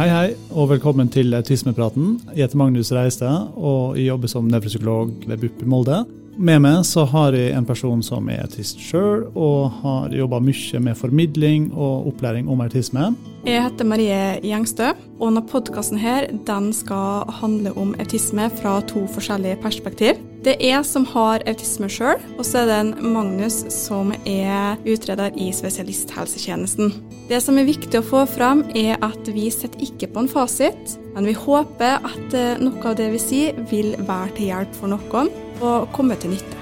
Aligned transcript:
Hei, 0.00 0.06
hei, 0.08 0.28
og 0.56 0.70
velkommen 0.70 1.10
til 1.12 1.34
Autismepraten. 1.36 2.14
Jeg 2.32 2.46
heter 2.46 2.56
Magnus 2.56 2.88
Reistad, 2.96 3.50
og 3.52 3.98
jeg 3.98 4.06
jobber 4.06 4.30
som 4.32 4.46
nevropsykolog 4.48 5.10
ved 5.28 5.42
BUP 5.42 5.60
i 5.60 5.66
Molde. 5.68 5.98
Med 6.40 6.62
meg 6.64 6.86
så 6.88 7.02
har 7.04 7.34
jeg 7.36 7.52
en 7.52 7.66
person 7.68 8.00
som 8.00 8.30
er 8.32 8.38
autist 8.40 8.78
sjøl, 8.80 9.26
og 9.36 9.74
har 9.82 10.14
jobba 10.16 10.38
mye 10.40 10.78
med 10.80 10.96
formidling 10.96 11.66
og 11.74 12.06
opplæring 12.08 12.46
om 12.48 12.62
autisme. 12.64 13.10
Jeg 13.44 13.60
heter 13.66 13.88
Marie 13.88 14.38
Gjengstø, 14.40 14.94
og 15.18 15.26
denne 15.26 15.42
podkasten 15.44 16.00
her, 16.00 16.30
den 16.48 16.70
skal 16.72 17.28
handle 17.42 17.74
om 17.76 17.92
autisme 18.00 18.46
fra 18.56 18.78
to 18.88 19.02
forskjellige 19.12 19.58
perspektiv. 19.60 20.22
Det 20.40 20.54
er 20.56 20.78
jeg 20.78 20.86
som 20.88 21.04
har 21.10 21.44
autisme 21.44 21.90
sjøl, 21.92 22.24
og 22.38 22.48
så 22.48 22.62
er 22.62 22.70
det 22.70 22.78
en 22.86 23.12
Magnus 23.12 23.60
som 23.74 24.14
er 24.24 24.80
utreder 24.88 25.36
i 25.36 25.50
spesialisthelsetjenesten. 25.52 26.94
Det 27.28 27.42
som 27.44 27.60
er 27.60 27.68
viktig 27.68 28.00
å 28.00 28.06
få 28.14 28.24
fram, 28.24 28.64
er 28.72 28.96
at 29.04 29.28
vi 29.28 29.50
setter 29.52 29.84
ikke 29.84 30.08
på 30.08 30.24
en 30.24 30.32
fasit, 30.32 30.96
men 31.12 31.28
vi 31.28 31.36
håper 31.36 32.00
at 32.00 32.32
eh, 32.32 32.56
noe 32.64 32.80
av 32.88 32.96
det 32.96 33.12
vi 33.12 33.20
sier, 33.28 33.62
vil 33.68 33.92
være 34.08 34.32
til 34.40 34.52
hjelp 34.54 34.80
for 34.80 34.96
noen 34.96 35.28
og 35.60 35.90
komme 35.94 36.16
til 36.20 36.34
nytte. 36.34 36.60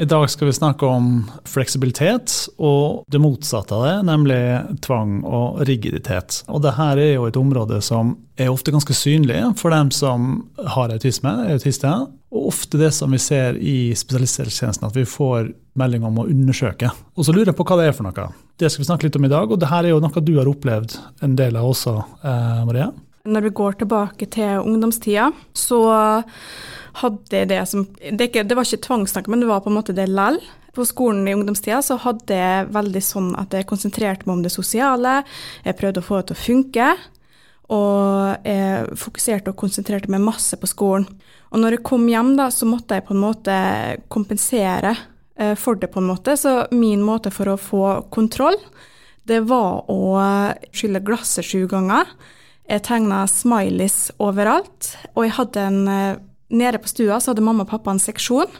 I 0.00 0.06
dag 0.08 0.30
skal 0.30 0.48
vi 0.48 0.52
snakke 0.56 0.86
om 0.88 1.08
fleksibilitet 1.44 2.32
og 2.56 3.02
det 3.12 3.20
motsatte 3.20 3.76
av 3.76 3.82
det, 3.84 3.96
nemlig 4.08 4.38
tvang 4.86 5.18
og 5.28 5.58
rigiditet. 5.68 6.38
Og 6.48 6.62
dette 6.64 6.86
er 6.94 7.02
jo 7.18 7.26
et 7.28 7.36
område 7.36 7.82
som 7.84 8.14
er 8.40 8.48
ofte 8.48 8.72
ganske 8.72 8.96
synlig 8.96 9.42
for 9.60 9.74
dem 9.74 9.90
som 9.92 10.30
har 10.56 10.94
autisme, 10.94 11.34
autister. 11.52 12.06
Og 12.32 12.48
ofte 12.48 12.80
det 12.80 12.94
som 12.96 13.12
vi 13.12 13.20
ser 13.20 13.58
i 13.60 13.92
spesialisthelsetjenesten, 13.98 14.88
at 14.88 14.96
vi 14.96 15.04
får 15.04 15.52
melding 15.76 16.08
om 16.08 16.22
å 16.22 16.28
undersøke. 16.30 16.88
Og 17.18 17.26
så 17.26 17.36
lurer 17.36 17.52
jeg 17.52 17.58
på 17.60 17.68
hva 17.68 17.82
det 17.82 17.90
er 17.90 17.96
for 17.98 18.08
noe. 18.08 18.30
Det 18.56 18.72
skal 18.72 18.86
vi 18.86 18.88
snakke 18.88 19.08
litt 19.10 19.20
om 19.20 19.28
i 19.28 19.32
dag, 19.34 19.52
og 19.52 19.60
dette 19.60 19.82
er 19.82 19.92
jo 19.92 20.00
noe 20.00 20.24
du 20.24 20.34
har 20.38 20.48
opplevd 20.48 20.96
en 21.26 21.36
del 21.36 21.60
av 21.60 21.68
også, 21.74 21.98
Maria. 22.24 22.88
Marie? 22.88 23.09
Når 23.28 23.44
vi 23.44 23.52
går 23.52 23.76
tilbake 23.82 24.26
til 24.32 24.62
ungdomstida, 24.64 25.28
så 25.52 25.80
hadde 27.00 27.44
det 27.50 27.60
som 27.68 27.84
Det, 27.84 28.30
ikke, 28.30 28.46
det 28.48 28.56
var 28.56 28.64
ikke 28.64 28.86
tvangstanke, 28.86 29.30
men 29.30 29.40
det 29.40 29.50
var 29.50 29.60
på 29.60 29.70
en 29.70 29.76
måte 29.76 29.96
det 29.96 30.08
lell. 30.08 30.40
På 30.72 30.86
skolen 30.86 31.28
i 31.28 31.34
ungdomstida 31.34 31.82
så 31.82 31.98
hadde 32.00 32.36
jeg 32.36 32.68
veldig 32.72 33.02
sånn 33.02 33.32
at 33.38 33.52
jeg 33.52 33.66
konsentrerte 33.68 34.26
meg 34.26 34.38
om 34.38 34.44
det 34.44 34.52
sosiale. 34.54 35.20
Jeg 35.64 35.76
prøvde 35.76 36.00
å 36.00 36.06
få 36.06 36.20
det 36.20 36.30
til 36.30 36.38
å 36.38 36.44
funke. 36.44 36.90
Og 37.70 38.46
jeg 38.46 38.98
fokuserte 38.98 39.52
og 39.52 39.58
konsentrerte 39.58 40.10
meg 40.10 40.22
masse 40.24 40.56
på 40.58 40.70
skolen. 40.70 41.06
Og 41.50 41.58
når 41.58 41.76
jeg 41.76 41.86
kom 41.86 42.06
hjem, 42.10 42.36
da, 42.38 42.48
så 42.54 42.66
måtte 42.66 42.98
jeg 42.98 43.06
på 43.06 43.14
en 43.14 43.22
måte 43.22 43.54
kompensere 44.10 44.94
eh, 45.36 45.56
for 45.58 45.78
det, 45.78 45.90
på 45.90 46.00
en 46.02 46.10
måte. 46.10 46.36
Så 46.38 46.54
min 46.74 47.02
måte 47.02 47.32
for 47.34 47.50
å 47.50 47.58
få 47.58 47.84
kontroll, 48.14 48.58
det 49.26 49.42
var 49.50 49.90
å 49.90 50.00
skylle 50.74 51.02
glasset 51.06 51.46
sju 51.46 51.66
ganger. 51.70 52.10
Jeg 52.70 52.84
tegna 52.86 53.24
smileys 53.26 54.12
overalt, 54.22 54.92
og 55.16 55.24
jeg 55.26 55.34
hadde 55.40 55.62
en 55.66 55.80
eh, 55.90 56.18
nede 56.54 56.78
på 56.78 56.90
stua 56.90 57.18
så 57.18 57.32
hadde 57.32 57.42
mamma 57.42 57.64
og 57.66 57.72
pappa 57.72 57.90
en 57.90 58.02
seksjon. 58.02 58.50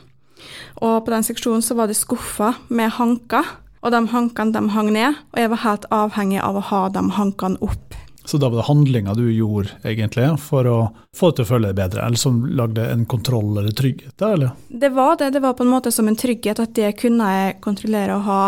Og 0.80 0.96
på 1.04 1.12
den 1.12 1.26
seksjonen 1.26 1.62
så 1.62 1.76
var 1.78 1.90
det 1.90 1.98
skuffer 1.98 2.58
med 2.74 2.90
hanker. 2.96 3.46
Og 3.80 3.94
de 3.94 4.00
hankene 4.12 4.52
de 4.52 4.72
hang 4.74 4.90
ned, 4.92 5.16
og 5.32 5.38
jeg 5.40 5.50
var 5.52 5.62
helt 5.62 5.86
avhengig 5.94 6.40
av 6.44 6.58
å 6.58 6.64
ha 6.68 6.80
de 6.92 7.04
hankene 7.16 7.56
opp. 7.64 7.94
Så 8.28 8.36
da 8.36 8.50
var 8.50 8.60
det 8.60 8.66
handlinga 8.66 9.14
du 9.16 9.24
gjorde 9.32 9.78
egentlig 9.88 10.26
for 10.42 10.68
å 10.68 10.74
få 11.16 11.30
det 11.30 11.38
til 11.38 11.46
å 11.46 11.48
føle 11.48 11.70
deg 11.70 11.78
bedre, 11.78 12.02
eller 12.04 12.20
som 12.20 12.42
lagde 12.58 12.84
en 12.92 13.06
kontroll 13.08 13.54
eller 13.56 13.72
trygghet? 13.72 14.12
der, 14.20 14.34
eller? 14.36 14.50
Det 14.68 14.90
var 14.92 15.16
det. 15.22 15.30
Det 15.38 15.40
var 15.40 15.56
på 15.56 15.64
en 15.64 15.72
måte 15.72 15.94
som 15.94 16.10
en 16.10 16.18
trygghet 16.18 16.60
at 16.60 16.74
det 16.76 16.92
kunne 17.00 17.30
jeg 17.32 17.56
kontrollere 17.64 18.18
og 18.18 18.28
ha 18.28 18.42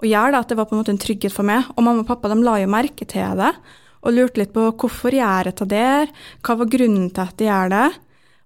og 0.00 0.08
gjøre. 0.08 0.40
At 0.40 0.48
det 0.48 0.56
var 0.56 0.70
på 0.70 0.78
en 0.78 0.80
måte 0.80 0.94
en 0.94 1.02
trygghet 1.02 1.34
for 1.34 1.46
meg. 1.46 1.68
Og 1.76 1.84
mamma 1.84 2.06
og 2.06 2.08
pappa 2.08 2.32
de 2.32 2.40
la 2.40 2.56
jo 2.62 2.72
merke 2.72 3.04
til 3.04 3.36
det 3.42 3.52
og 4.00 4.14
lurte 4.16 4.42
litt 4.42 4.54
på 4.54 4.70
hvorfor 4.70 5.14
gjør 5.14 5.50
jeg 5.50 5.58
det 5.60 5.68
der, 5.74 6.14
hva 6.46 6.56
var 6.60 6.72
grunnen 6.72 7.10
til 7.10 7.26
at 7.26 7.42
jeg 7.42 7.50
gjør 7.50 7.74
det. 7.74 7.88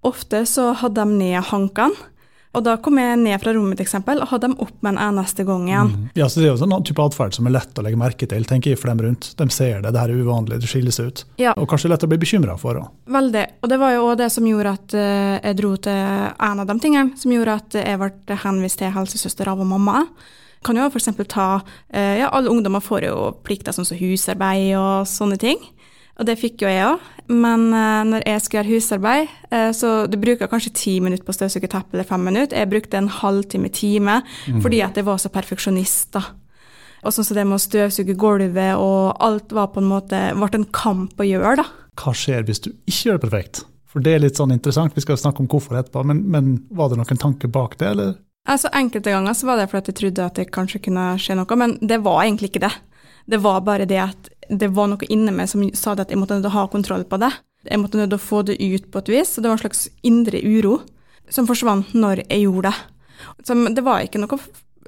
Ofte 0.05 0.43
så 0.49 0.71
hadde 0.81 1.05
de 1.05 1.23
ned 1.23 1.39
hankene. 1.51 2.11
Og 2.55 2.63
da 2.63 2.77
kom 2.79 2.95
jeg 2.99 3.17
ned 3.19 3.35
fra 3.43 3.51
rommet 3.51 3.81
eksempel, 3.83 4.21
og 4.23 4.29
hadde 4.31 4.47
dem 4.47 4.53
opp 4.63 4.75
med 4.79 4.93
en 4.93 5.01
eneste 5.09 5.43
gang 5.47 5.65
igjen. 5.67 5.89
Mm. 5.91 6.03
Ja, 6.15 6.29
så 6.31 6.39
Det 6.39 6.47
er 6.47 6.53
jo 6.53 6.61
sånn 6.61 6.85
type 6.87 7.03
atferd 7.03 7.35
som 7.35 7.49
er 7.49 7.55
lett 7.57 7.75
å 7.75 7.83
legge 7.83 7.99
merke 7.99 8.29
til 8.31 8.47
tenker 8.47 8.71
jeg 8.71 8.79
for 8.79 8.93
dem 8.93 9.01
rundt. 9.03 9.33
De 9.35 9.47
ser 9.51 9.81
det, 9.83 9.91
det 9.91 9.99
her 9.99 10.13
er 10.13 10.23
uvanlig, 10.23 10.61
det 10.63 10.69
skilles 10.71 10.99
ut. 11.01 11.25
Ja. 11.41 11.51
Og 11.59 11.67
kanskje 11.67 11.91
lett 11.91 12.05
å 12.07 12.11
bli 12.11 12.21
bekymra 12.21 12.55
for 12.61 12.79
òg. 12.79 12.87
Veldig. 13.11 13.43
Og 13.59 13.71
det 13.71 13.81
var 13.81 13.91
jo 13.97 14.07
òg 14.07 14.15
det 14.23 14.29
som 14.31 14.47
gjorde 14.47 14.75
at 14.77 14.95
uh, 14.95 15.35
jeg 15.41 15.59
dro 15.59 15.73
til 15.89 15.99
en 16.47 16.63
av 16.63 16.71
de 16.71 16.77
tingene 16.79 17.19
som 17.19 17.35
gjorde 17.35 17.59
at 17.59 17.79
jeg 17.81 18.01
ble 18.05 18.39
henvist 18.45 18.79
til 18.79 18.95
helsesøster 18.95 19.51
av 19.51 19.59
og 19.59 19.69
mamma. 19.75 20.05
Kan 20.65 20.79
jo 20.79 20.87
f.eks. 20.89 21.11
ta 21.29 21.47
uh, 21.61 22.15
Ja, 22.19 22.31
alle 22.31 22.51
ungdommer 22.51 22.83
får 22.83 23.07
jo 23.09 23.17
plikter 23.45 23.75
sånn 23.75 23.87
som 23.87 23.99
husarbeid 23.99 24.73
og 24.79 25.09
sånne 25.09 25.37
ting. 25.41 25.61
Og 26.15 26.27
det 26.29 26.37
fikk 26.39 26.63
jo 26.63 26.71
jeg 26.71 26.85
òg. 26.87 27.03
Men 27.29 27.67
uh, 27.73 28.01
når 28.07 28.25
jeg 28.25 28.45
skal 28.45 28.59
gjøre 28.59 28.71
husarbeid, 28.71 29.35
uh, 29.51 29.69
så 29.75 29.93
du 30.09 30.17
bruker 30.21 30.49
kanskje 30.51 30.73
ti 30.77 30.95
minutter 31.03 31.25
på 31.27 31.35
å 31.35 31.37
støvsuge 31.37 31.69
teppet, 31.69 31.97
eller 31.97 32.07
fem 32.07 32.25
minutter. 32.25 32.57
Jeg 32.57 32.71
brukte 32.71 32.99
en 33.01 33.11
halvtime, 33.11 33.71
time, 33.73 34.21
mm. 34.47 34.63
fordi 34.65 34.81
at 34.85 34.97
jeg 34.97 35.07
var 35.07 35.21
så 35.21 35.31
perfeksjonist, 35.33 36.15
da. 36.17 36.25
Og 37.05 37.13
sånn 37.13 37.27
som 37.27 37.37
det 37.37 37.45
med 37.45 37.59
å 37.59 37.61
støvsuge 37.61 38.15
gulvet 38.17 38.79
og 38.81 39.19
alt 39.21 39.51
var 39.53 39.69
på 39.75 39.81
en 39.83 39.89
måte 39.91 40.19
ble 40.33 40.49
en 40.57 40.69
kamp 40.73 41.21
å 41.21 41.27
gjøre, 41.27 41.59
da. 41.61 41.67
Hva 42.01 42.15
skjer 42.17 42.47
hvis 42.47 42.63
du 42.65 42.71
ikke 42.73 43.11
gjør 43.11 43.19
det 43.19 43.27
perfekt? 43.27 43.65
For 43.95 44.03
det 44.03 44.15
er 44.15 44.23
litt 44.25 44.39
sånn 44.39 44.51
interessant, 44.51 44.95
vi 44.97 45.03
skal 45.05 45.19
snakke 45.19 45.43
om 45.43 45.47
hvorfor 45.51 45.77
etterpå, 45.79 46.01
men, 46.09 46.25
men 46.27 46.55
var 46.75 46.89
det 46.91 46.97
noen 46.99 47.21
tanke 47.21 47.47
bak 47.47 47.77
det, 47.79 47.93
eller? 47.93 48.15
Altså, 48.45 48.69
Enkelte 48.77 49.13
ganger 49.13 49.33
så 49.33 49.47
var 49.49 49.57
det 49.57 49.69
fordi 49.71 49.91
jeg 49.91 49.99
trodde 50.01 50.25
at 50.25 50.37
det 50.37 50.51
kanskje 50.53 50.83
kunne 50.87 51.15
skje 51.21 51.37
noe, 51.39 51.57
men 51.57 51.77
det 51.81 52.01
var 52.05 52.23
egentlig 52.23 52.51
ikke 52.51 52.67
det. 52.67 52.73
Det 53.25 53.41
var 53.41 53.63
bare 53.65 53.87
det 53.89 54.01
at 54.03 54.29
det 54.49 54.69
var 54.75 54.91
noe 54.91 55.07
inni 55.09 55.33
meg 55.33 55.49
som 55.49 55.63
sa 55.73 55.95
at 55.97 56.11
jeg 56.13 56.19
måtte 56.21 56.37
nødt 56.37 56.51
å 56.51 56.53
ha 56.53 56.67
kontroll 56.69 57.07
på 57.09 57.17
det. 57.21 57.31
Jeg 57.65 57.81
måtte 57.81 57.97
nødt 57.97 58.13
å 58.13 58.21
få 58.21 58.43
det 58.45 58.59
ut 58.61 58.91
på 58.93 59.01
et 59.01 59.09
vis. 59.09 59.33
og 59.37 59.43
Det 59.43 59.49
var 59.49 59.57
en 59.57 59.63
slags 59.63 59.87
indre 60.05 60.41
uro 60.45 60.79
som 61.33 61.47
forsvant 61.49 61.95
når 61.97 62.21
jeg 62.27 62.45
gjorde 62.45 62.69
det. 62.69 62.75
Så 63.47 63.57
det 63.73 63.85
var 63.85 64.05
ikke 64.05 64.21
noe 64.21 64.37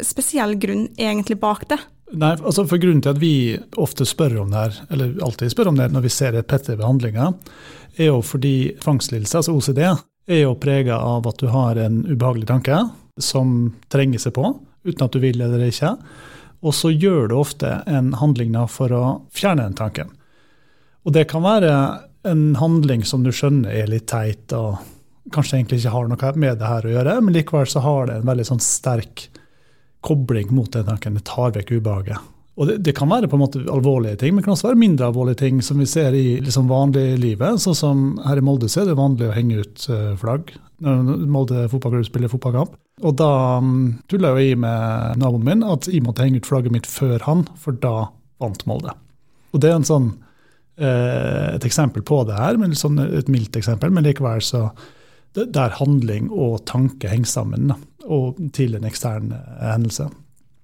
spesiell 0.06 0.54
grunn 0.62 0.86
egentlig 0.94 1.40
bak 1.42 1.66
det. 1.72 1.80
Nei, 2.14 2.36
altså 2.38 2.64
for 2.70 2.80
Grunnen 2.80 3.02
til 3.04 3.12
at 3.12 3.20
vi 3.20 3.32
ofte 3.82 4.06
spør 4.08 4.38
om 4.44 4.54
det 4.54 4.62
her, 4.62 4.78
eller 4.94 5.18
alltid 5.26 5.52
spør 5.52 5.74
om 5.74 5.80
det 5.80 5.90
når 5.92 6.06
vi 6.06 6.12
ser 6.14 6.38
et 6.38 6.48
pett 6.48 6.70
i 6.72 6.78
behandlinga, 6.80 7.34
er 7.98 8.12
jo 8.12 8.22
fordi 8.24 8.78
tvangslidelse, 8.80 9.42
altså 9.42 9.58
OCD, 9.58 9.82
er 10.28 10.40
jo 10.44 10.54
prega 10.62 11.02
av 11.04 11.28
at 11.28 11.42
du 11.42 11.50
har 11.52 11.80
en 11.82 12.00
ubehagelig 12.08 12.48
tanke 12.48 12.80
som 13.18 13.74
trenger 13.92 14.22
seg 14.22 14.36
på, 14.38 14.50
uten 14.88 15.06
at 15.06 15.14
du 15.14 15.22
vil 15.24 15.42
eller 15.42 15.64
ikke. 15.68 15.96
Og 16.66 16.74
så 16.74 16.92
gjør 16.92 17.30
du 17.30 17.38
ofte 17.38 17.80
en 17.90 18.14
handling 18.18 18.56
for 18.72 18.94
å 18.94 19.04
fjerne 19.34 19.68
den 19.68 19.78
tanken. 19.78 20.14
Og 21.06 21.14
det 21.16 21.28
kan 21.32 21.46
være 21.46 21.74
en 22.28 22.56
handling 22.60 23.06
som 23.08 23.24
du 23.24 23.32
skjønner 23.32 23.72
er 23.72 23.92
litt 23.92 24.10
teit 24.12 24.52
og 24.58 24.82
kanskje 25.34 25.58
egentlig 25.58 25.82
ikke 25.82 25.94
har 25.94 26.08
noe 26.10 26.32
med 26.40 26.58
det 26.60 26.72
her 26.72 26.88
å 26.88 26.94
gjøre, 26.94 27.20
men 27.24 27.36
likevel 27.36 27.68
så 27.70 27.84
har 27.84 28.08
det 28.08 28.18
en 28.18 28.28
veldig 28.28 28.48
sånn 28.48 28.64
sterk 28.64 29.28
kobling 30.06 30.52
mot 30.56 30.72
den 30.72 30.88
tanken. 30.88 31.18
Det 31.20 31.28
tar 31.28 31.54
vekk 31.56 31.78
ubehaget. 31.78 32.34
Og 32.58 32.70
det, 32.70 32.80
det, 32.88 32.94
kan 32.98 33.10
være 33.12 33.30
på 33.30 33.38
en 33.38 33.44
måte 33.44 33.62
alvorlige 33.70 34.18
ting, 34.22 34.34
men 34.34 34.42
det 34.42 34.48
kan 34.48 34.56
også 34.56 34.72
være 34.72 34.82
mindre 34.82 35.10
alvorlige 35.12 35.42
ting 35.44 35.60
som 35.62 35.78
vi 35.78 35.86
ser 35.90 36.16
i 36.18 36.40
liksom 36.42 36.70
vanliglivet. 36.72 37.62
Sånn 37.62 37.78
som 37.78 38.06
her 38.26 38.42
i 38.42 38.46
Molde 38.46 38.70
så 38.72 38.82
er 38.82 38.90
det 38.90 38.98
vanlig 38.98 39.28
å 39.28 39.36
henge 39.36 39.62
ut 39.62 39.86
eh, 39.94 40.16
flagg 40.18 40.56
når 40.84 41.28
Molde 41.34 41.68
fotballklubb 41.70 42.08
spiller 42.08 42.32
fotballkamp. 42.32 42.74
Og 43.06 43.14
da 43.20 43.32
um, 43.62 44.00
tulla 44.10 44.34
jo 44.34 44.42
jeg 44.42 44.58
med 44.62 45.20
naboen 45.22 45.46
min 45.46 45.66
at 45.66 45.90
jeg 45.92 46.02
måtte 46.06 46.26
henge 46.26 46.42
ut 46.42 46.50
flagget 46.50 46.74
mitt 46.74 46.90
før 46.90 47.22
han, 47.28 47.44
for 47.60 47.78
da 47.78 48.10
vant 48.42 48.64
Molde. 48.70 48.94
Og 49.54 49.62
det 49.62 49.70
er 49.72 49.86
sånn, 49.86 50.12
eh, 50.82 51.56
et 51.56 51.66
eksempel 51.66 52.04
på 52.06 52.24
det 52.28 52.38
her, 52.38 52.58
sånn 52.78 53.00
et 53.06 53.30
mildt 53.32 53.58
eksempel, 53.58 53.94
men 53.94 54.06
likevel 54.06 54.42
så 54.44 54.68
der 55.38 55.76
handling 55.78 56.32
og 56.34 56.66
tanke 56.66 57.10
henger 57.12 57.30
sammen, 57.30 57.74
og 58.06 58.38
til 58.54 58.78
en 58.78 58.88
ekstern 58.90 59.32
eh, 59.36 59.68
hendelse. 59.72 60.10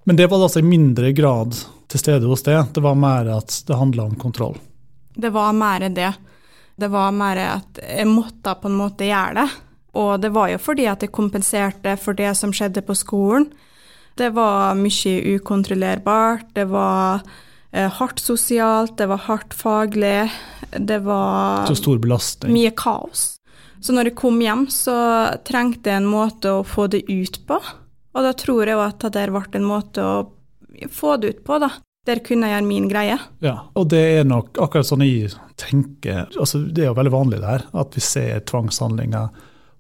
Men 0.10 0.20
det 0.20 0.28
var 0.32 0.42
altså 0.42 0.60
i 0.60 0.68
mindre 0.68 1.14
grad 1.16 1.56
til 1.88 2.02
stede 2.02 2.28
hos 2.28 2.44
det. 2.44 2.58
Det 2.76 2.84
var 2.84 2.98
mer 3.00 3.30
at 3.38 3.62
det 3.68 3.78
handla 3.80 4.10
om 4.10 4.16
kontroll. 4.20 4.58
Det 5.14 5.30
var 5.32 5.54
mer 5.56 5.88
det. 5.94 6.12
Det 6.76 6.90
var 6.92 7.14
mer 7.16 7.40
at 7.46 7.80
jeg 7.80 8.10
måtte 8.10 8.56
på 8.60 8.68
en 8.68 8.80
måte 8.80 9.08
gjøre 9.08 9.38
det. 9.38 9.48
Og 9.94 10.22
det 10.22 10.32
var 10.34 10.50
jo 10.50 10.58
fordi 10.62 10.88
at 10.90 11.04
jeg 11.06 11.12
kompenserte 11.14 11.96
for 12.02 12.18
det 12.18 12.32
som 12.38 12.54
skjedde 12.56 12.82
på 12.86 12.96
skolen. 12.98 13.50
Det 14.18 14.32
var 14.34 14.76
mye 14.78 15.14
ukontrollerbart, 15.38 16.48
det 16.54 16.66
var 16.70 17.22
eh, 17.72 17.90
hardt 17.90 18.20
sosialt, 18.22 18.96
det 18.98 19.08
var 19.10 19.24
hardt 19.28 19.54
faglig. 19.58 20.30
Det 20.78 21.00
var 21.06 21.66
Så 21.70 21.76
stor 21.82 21.98
belastning. 22.02 22.54
mye 22.54 22.72
kaos. 22.78 23.38
Så 23.82 23.94
når 23.94 24.12
jeg 24.12 24.16
kom 24.16 24.38
hjem, 24.42 24.68
så 24.72 24.94
trengte 25.46 25.90
jeg 25.92 26.02
en 26.02 26.10
måte 26.10 26.52
å 26.54 26.64
få 26.64 26.88
det 26.88 27.04
ut 27.10 27.42
på. 27.50 27.58
Og 28.14 28.24
da 28.24 28.32
tror 28.38 28.70
jeg 28.70 28.78
at 28.80 29.04
det 29.14 29.26
ble 29.34 29.42
en 29.60 29.66
måte 29.68 30.04
å 30.06 30.32
få 30.94 31.18
det 31.18 31.34
ut 31.34 31.42
på, 31.46 31.58
da. 31.60 31.70
Der 32.06 32.20
kunne 32.20 32.48
jeg 32.50 32.58
gjøre 32.58 32.68
min 32.68 32.88
greie. 32.92 33.18
Ja, 33.44 33.56
og 33.80 33.90
det 33.94 34.02
er 34.20 34.26
nok 34.28 34.58
akkurat 34.60 34.88
sånn 34.88 35.06
jeg 35.06 35.32
tenker 35.56 36.26
altså 36.36 36.60
Det 36.68 36.84
er 36.84 36.90
jo 36.90 36.98
veldig 36.98 37.14
vanlig 37.14 37.40
der, 37.40 37.64
at 37.74 37.96
vi 37.96 38.02
ser 38.04 38.42
tvangshandlinger 38.50 39.30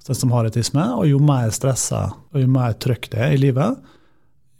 den 0.08 0.18
som 0.18 0.34
har 0.36 0.50
autisme. 0.50 0.86
Og 0.98 1.08
jo 1.10 1.20
mer 1.24 1.52
stressa 1.56 2.06
og 2.34 2.42
jo 2.42 2.50
mer 2.52 2.76
trøkk 2.82 3.10
det 3.14 3.22
er 3.24 3.36
i 3.36 3.42
livet, 3.42 3.80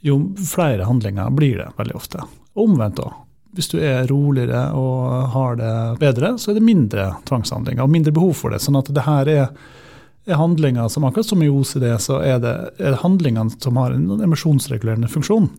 jo 0.04 0.18
flere 0.36 0.88
handlinger 0.88 1.32
blir 1.32 1.62
det 1.62 1.70
veldig 1.78 1.96
ofte. 1.96 2.26
Og 2.54 2.68
omvendt 2.68 3.00
òg. 3.04 3.14
Hvis 3.54 3.70
du 3.70 3.78
er 3.86 4.08
roligere 4.10 4.72
og 4.76 5.30
har 5.36 5.60
det 5.60 5.74
bedre, 6.02 6.34
så 6.42 6.52
er 6.52 6.58
det 6.58 6.66
mindre 6.66 7.12
tvangshandlinger 7.30 7.86
og 7.86 7.92
mindre 7.94 8.12
behov 8.16 8.34
for 8.40 8.54
det. 8.54 8.60
Sånn 8.64 8.80
at 8.80 8.90
det 8.90 9.06
her 9.06 9.30
er, 9.30 9.52
er 10.26 10.40
handlinger 10.42 10.90
som 10.90 11.06
akkurat 11.06 11.30
som 11.30 11.44
i 11.46 11.52
OCD, 11.52 11.86
så 12.02 12.18
er 12.26 12.42
det, 12.42 12.54
er 12.82 12.96
det 12.96 13.04
handlingene 13.04 13.54
som 13.62 13.78
har 13.80 13.94
en 13.94 14.26
emosjonsregulerende 14.26 15.12
funksjon. 15.12 15.52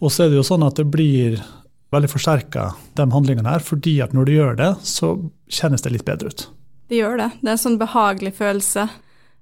Og 0.00 0.12
så 0.12 0.24
er 0.24 0.32
det 0.32 0.40
jo 0.40 0.48
sånn 0.48 0.64
at 0.64 0.80
det 0.80 0.88
blir 0.88 1.38
veldig 1.94 2.10
forsterka, 2.10 2.70
de 2.98 3.06
handlingene 3.12 3.52
her, 3.52 3.62
fordi 3.62 3.98
at 4.04 4.16
når 4.16 4.26
du 4.26 4.34
gjør 4.34 4.58
det, 4.58 4.72
så 4.82 5.14
kjennes 5.52 5.84
det 5.84 5.92
litt 5.94 6.08
bedre 6.08 6.32
ut. 6.32 6.48
Det 6.90 6.98
gjør 6.98 7.20
det. 7.20 7.30
Det 7.40 7.50
er 7.50 7.54
en 7.54 7.62
sånn 7.68 7.78
behagelig 7.80 8.34
følelse. 8.40 8.88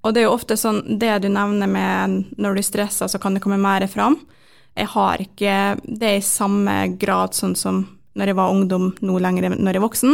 Og 0.05 0.13
det 0.13 0.23
er 0.23 0.29
jo 0.29 0.37
ofte 0.37 0.57
sånn 0.61 0.83
det 1.01 1.17
du 1.25 1.31
nevner 1.33 1.71
med 1.71 2.37
når 2.37 2.59
du 2.59 2.65
stresser, 2.67 3.09
så 3.09 3.21
kan 3.21 3.35
det 3.35 3.43
komme 3.45 3.59
mer 3.61 3.87
fram. 3.89 4.19
Jeg 4.77 4.91
har 4.93 5.23
ikke 5.23 5.59
det 5.85 6.17
i 6.19 6.25
samme 6.25 6.97
grad 7.01 7.37
sånn 7.37 7.55
som 7.57 7.85
når 8.15 8.31
jeg 8.31 8.39
var 8.39 8.53
ungdom, 8.55 8.93
nå 9.03 9.17
lenger 9.19 9.49
når 9.51 9.73
jeg 9.73 9.81
er 9.81 9.83
voksen. 9.83 10.13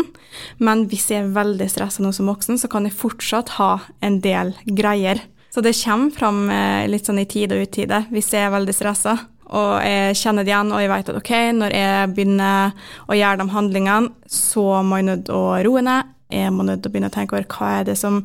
Men 0.65 0.87
hvis 0.89 1.11
jeg 1.13 1.25
er 1.25 1.35
veldig 1.35 1.67
stressa 1.69 2.01
nå 2.01 2.15
som 2.17 2.31
voksen, 2.31 2.57
så 2.61 2.71
kan 2.73 2.87
jeg 2.89 2.97
fortsatt 2.97 3.57
ha 3.59 3.75
en 4.05 4.21
del 4.25 4.55
greier. 4.65 5.21
Så 5.53 5.61
det 5.65 5.75
kommer 5.83 6.15
fram 6.15 6.47
eh, 6.55 6.87
litt 6.89 7.09
sånn 7.09 7.21
i 7.21 7.27
tide 7.29 7.59
og 7.59 7.67
utide 7.67 8.05
hvis 8.15 8.31
jeg 8.33 8.47
er 8.47 8.55
veldig 8.55 8.77
stressa. 8.77 9.19
Og 9.51 9.71
jeg 9.83 10.17
kjenner 10.21 10.47
det 10.47 10.53
igjen, 10.53 10.71
og 10.71 10.81
jeg 10.81 10.93
vet 10.93 11.09
at 11.11 11.19
ok, 11.19 11.33
når 11.59 11.75
jeg 11.75 12.11
begynner 12.15 12.91
å 13.11 13.17
gjøre 13.19 13.41
de 13.41 13.49
handlingene, 13.51 14.13
så 14.31 14.67
må 14.87 15.01
jeg 15.01 15.09
nødt 15.09 15.33
å 15.35 15.43
roe 15.67 15.83
ned. 15.83 16.13
Jeg 16.31 16.55
må 16.55 16.65
nødt 16.69 16.87
å 16.87 16.93
begynne 16.93 17.11
å 17.11 17.15
tenke 17.17 17.35
over 17.35 17.49
hva 17.51 17.73
er 17.81 17.91
det 17.91 17.99
som 17.99 18.23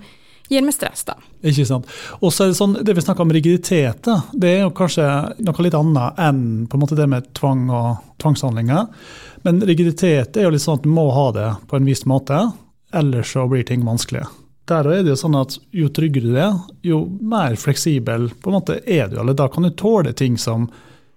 gir 0.50 0.66
meg 0.66 0.76
stress, 0.76 1.04
da. 1.08 1.16
Ikke 1.46 1.66
sant. 1.68 1.90
Og 2.20 2.34
så 2.34 2.46
er 2.46 2.52
det 2.52 2.60
sånn, 2.60 2.78
det 2.86 2.96
vi 2.98 3.04
snakker 3.04 3.26
om 3.26 3.34
rigiditet, 3.34 4.10
det 4.34 4.52
er 4.52 4.64
jo 4.66 4.74
kanskje 4.78 5.08
noe 5.46 5.66
litt 5.66 5.78
annet 5.78 6.22
enn 6.22 6.42
på 6.70 6.78
en 6.78 6.84
måte 6.86 6.98
det 6.98 7.10
med 7.12 7.28
tvang 7.38 7.68
og 7.74 8.08
tvangshandlinger. 8.22 8.88
Men 9.48 9.62
rigiditet 9.66 10.38
er 10.38 10.48
jo 10.48 10.56
litt 10.56 10.66
sånn 10.66 10.80
at 10.80 10.88
du 10.88 10.92
må 10.94 11.10
ha 11.16 11.28
det 11.36 11.52
på 11.70 11.80
en 11.80 11.88
viss 11.88 12.06
måte, 12.10 12.40
ellers 12.96 13.36
så 13.36 13.46
blir 13.52 13.66
ting 13.68 13.86
vanskelig. 13.86 14.26
Der 14.66 14.88
er 14.90 15.04
det 15.06 15.12
jo 15.14 15.20
sånn 15.20 15.36
at 15.38 15.60
Jo 15.78 15.92
tryggere 15.94 16.32
du 16.32 16.38
er, 16.42 16.56
jo 16.82 17.04
mer 17.06 17.54
fleksibel 17.60 18.32
på 18.42 18.50
en 18.50 18.56
måte 18.56 18.80
er 18.82 19.12
du. 19.12 19.20
eller 19.22 19.38
Da 19.38 19.46
kan 19.54 19.68
du 19.68 19.70
tåle 19.78 20.14
ting 20.18 20.40
som 20.42 20.70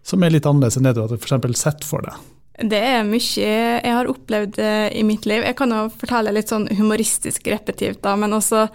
som 0.09 0.25
er 0.25 0.33
litt 0.33 0.47
annerledes 0.49 0.79
enn 0.79 0.89
det 0.89 0.95
du 0.97 1.03
hadde 1.05 1.19
f.eks. 1.21 1.61
sett 1.61 1.87
for 1.87 2.05
deg? 2.05 2.17
Det 2.59 2.79
er 2.83 3.05
mye 3.07 3.23
jeg 3.39 3.93
har 3.95 4.09
opplevd 4.11 4.57
eh, 4.59 4.89
i 4.99 5.05
mitt 5.07 5.29
liv. 5.31 5.45
Jeg 5.47 5.55
kan 5.59 5.71
jo 5.71 5.85
fortelle 5.95 6.33
litt 6.35 6.51
sånn 6.51 6.67
humoristisk 6.75 7.47
repetitivt, 7.47 8.01
da, 8.03 8.17
men 8.19 8.35
også 8.35 8.67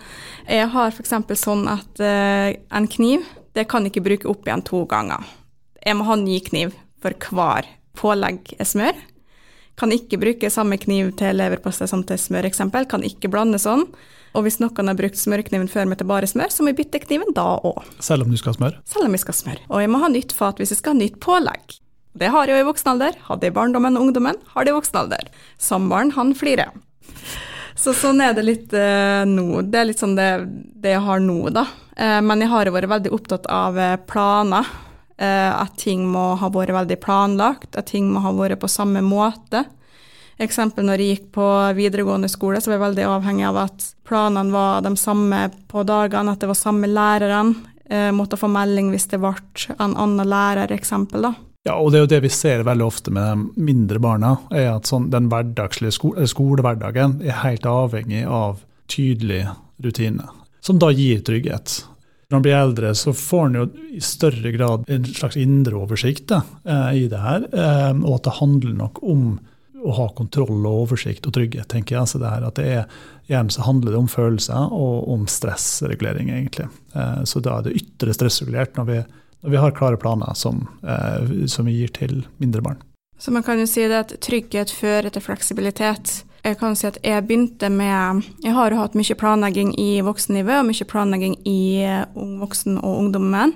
Jeg 0.48 0.70
har 0.72 0.94
f.eks. 0.94 1.14
sånn 1.40 1.68
at 1.72 2.04
uh, 2.04 2.52
en 2.76 2.88
kniv, 2.88 3.26
det 3.56 3.68
kan 3.72 3.84
jeg 3.84 3.94
ikke 3.94 4.08
bruke 4.08 4.30
opp 4.32 4.48
igjen 4.48 4.64
to 4.68 4.84
ganger. 4.90 5.28
Jeg 5.84 6.00
må 6.00 6.08
ha 6.08 6.16
ny 6.20 6.40
kniv 6.44 6.72
for 7.04 7.16
hver 7.36 7.68
pålegg 8.00 8.56
jeg 8.56 8.70
smør. 8.72 9.04
Kan 9.80 9.92
ikke 9.92 10.20
bruke 10.22 10.52
samme 10.54 10.78
kniv 10.80 11.12
til 11.20 11.36
leverpostei 11.40 11.90
som 11.90 12.04
til 12.08 12.20
smør, 12.22 12.48
eksempel. 12.48 12.88
Kan 12.90 13.04
ikke 13.04 13.32
blande 13.32 13.60
sånn. 13.60 13.88
Og 14.34 14.48
hvis 14.48 14.60
noen 14.62 14.90
har 14.90 14.98
brukt 14.98 15.20
smørkniven 15.20 15.70
før 15.70 15.90
med 15.90 16.00
til 16.00 16.10
bare 16.10 16.30
smør, 16.30 16.54
så 16.54 16.64
må 16.64 16.72
jeg 16.72 16.80
bytte 16.82 17.04
kniven 17.04 17.36
da 17.36 17.60
òg. 17.62 17.84
Selv 18.02 18.26
om 18.26 18.34
du 18.34 18.40
skal 18.40 18.54
ha 18.54 18.60
smør? 18.62 18.80
Selv 18.90 19.10
om 19.10 19.16
jeg 19.16 19.26
skal 19.26 19.36
ha 19.36 19.42
smør. 19.44 19.64
Og 19.70 19.84
jeg 19.84 19.92
må 19.94 20.02
ha 20.02 20.10
nytt 20.14 20.36
fat 20.38 20.62
hvis 20.62 20.74
jeg 20.74 20.82
skal 20.82 20.96
ha 20.96 21.04
nytt 21.04 21.20
pålegg. 21.22 21.83
Det 22.14 22.30
har 22.34 22.48
jeg 22.48 22.58
jo 22.58 22.64
i 22.64 22.68
voksen 22.68 22.94
alder. 22.94 23.18
Hadde 23.28 23.48
jeg 23.48 23.54
i 23.54 23.58
barndommen 23.58 23.98
og 23.98 24.08
ungdommen, 24.08 24.40
har 24.54 24.66
det 24.66 24.74
i 24.74 24.78
voksen 24.78 25.00
alder. 25.04 25.30
Samboeren, 25.62 26.14
han 26.18 26.34
flirer. 26.38 26.74
Så 27.76 27.96
sånn 27.98 28.22
er 28.22 28.36
det 28.38 28.46
litt 28.46 28.74
uh, 28.78 29.24
nå. 29.26 29.64
Det 29.66 29.80
er 29.80 29.88
litt 29.90 30.02
sånn 30.02 30.18
det, 30.18 30.30
det 30.84 30.94
jeg 30.94 31.04
har 31.08 31.24
nå, 31.24 31.40
da. 31.56 31.66
Uh, 31.98 32.20
men 32.26 32.46
jeg 32.46 32.54
har 32.54 32.70
vært 32.76 32.92
veldig 32.92 33.14
opptatt 33.18 33.50
av 33.50 33.80
uh, 33.80 33.96
planer. 34.10 34.70
at 35.24 35.76
ting 35.78 36.02
må 36.10 36.34
ha 36.42 36.48
vært 36.52 36.74
veldig 36.74 36.96
planlagt, 37.00 37.78
at 37.78 37.86
ting 37.92 38.10
må 38.12 38.20
ha 38.26 38.32
vært 38.34 38.60
på 38.60 38.68
samme 38.68 39.00
måte. 39.06 39.62
Eksempel 40.42 40.88
når 40.88 41.02
jeg 41.02 41.14
gikk 41.14 41.28
på 41.38 41.48
videregående 41.78 42.30
skole, 42.32 42.60
så 42.60 42.72
var 42.72 42.80
jeg 42.80 42.86
veldig 42.88 43.06
avhengig 43.08 43.46
av 43.48 43.60
at 43.68 43.86
planene 44.08 44.54
var 44.54 44.82
de 44.86 44.96
samme 44.98 45.46
på 45.70 45.86
dagene, 45.88 46.34
at 46.34 46.42
det 46.42 46.50
var 46.50 46.58
samme 46.58 46.90
læreren. 46.90 47.54
Eh, 47.86 48.10
måtte 48.16 48.40
få 48.40 48.50
melding 48.50 48.90
hvis 48.94 49.10
det 49.12 49.22
ble 49.22 49.36
en 49.78 49.94
annen 49.94 50.28
lærer, 50.28 50.74
eksempel. 50.74 51.30
da. 51.30 51.34
Ja, 51.64 51.78
og 51.80 51.94
det 51.94 52.00
er 52.00 52.04
jo 52.04 52.12
det 52.12 52.24
vi 52.26 52.34
ser 52.34 52.66
veldig 52.68 52.84
ofte 52.86 53.12
med 53.16 53.24
de 53.24 53.64
mindre 53.70 54.02
barna, 54.04 54.34
er 54.52 54.74
at 54.74 54.90
sånn, 54.90 55.08
den 55.14 55.30
hverdagslige 55.32 55.96
skole, 55.96 56.28
skolehverdagen 56.28 57.22
er 57.24 57.40
helt 57.40 57.68
avhengig 57.70 58.26
av 58.28 58.60
tydelige 58.92 59.54
rutiner, 59.84 60.34
som 60.64 60.82
da 60.82 60.92
gir 60.92 61.24
trygghet. 61.24 61.78
Når 62.28 62.36
han 62.36 62.44
blir 62.44 62.58
eldre, 62.58 62.92
så 62.98 63.14
får 63.16 63.42
han 63.46 63.56
jo 63.62 63.64
i 63.96 64.04
større 64.04 64.52
grad 64.56 64.92
en 64.92 65.08
slags 65.08 65.40
indre 65.40 65.80
oversikt 65.80 66.28
da, 66.34 66.42
eh, 66.66 67.06
i 67.06 67.08
det 67.08 67.24
her, 67.24 67.48
eh, 67.54 67.92
og 67.94 68.18
at 68.18 68.28
det 68.28 68.38
handler 68.42 68.78
nok 68.84 69.04
om 69.04 69.26
å 69.84 69.96
ha 69.98 70.10
kontroll 70.16 70.66
og 70.66 70.86
oversikt 70.86 71.28
og 71.28 71.36
trygghet, 71.36 71.68
tenker 71.72 71.98
jeg. 71.98 72.10
Så 72.10 72.20
det 72.20 72.32
her, 72.32 72.46
at 72.48 72.60
det 72.60 72.70
er, 72.80 73.02
Igjen 73.24 73.48
så 73.56 73.64
handler 73.64 73.94
det 73.94 74.00
om 74.02 74.08
følelser 74.12 74.74
og 74.76 75.06
om 75.14 75.22
stressregulering, 75.32 76.28
egentlig. 76.28 76.66
Eh, 76.92 77.22
så 77.24 77.40
da 77.40 77.60
er 77.60 77.70
det 77.70 77.78
ytre 77.80 78.12
stressregulert 78.12 78.76
når 78.76 78.90
vi, 78.90 78.98
når 79.00 79.23
vi 79.44 79.58
har 79.58 79.72
klare 79.72 79.98
planer 79.98 80.34
som, 80.34 80.68
eh, 80.84 81.46
som, 81.48 81.66
vi 81.66 81.72
gir 81.72 81.88
til 81.88 82.26
mindre 82.38 82.62
barn. 82.62 82.84
Så 83.20 83.32
man 83.32 83.44
kan 83.44 83.60
jo 83.60 83.68
si 83.68 83.86
det 83.88 84.00
at 84.00 84.14
trygghet 84.24 84.72
fører 84.72 85.12
til 85.14 85.24
fleksibilitet. 85.24 86.24
Jeg 86.44 86.58
kan 86.60 86.76
si 86.76 86.88
at 86.90 86.98
jeg 87.04 87.24
begynte 87.24 87.70
med 87.72 88.24
Jeg 88.44 88.52
har 88.52 88.72
jo 88.72 88.82
hatt 88.82 88.98
mye 89.00 89.16
planlegging 89.16 89.72
i 89.80 90.02
voksennivå 90.04 90.60
og 90.60 90.68
mye 90.68 90.88
planlegging 90.88 91.38
i 91.48 91.84
eh, 91.84 92.06
ung 92.16 92.40
voksen 92.42 92.80
og 92.82 93.00
ungdommen. 93.00 93.56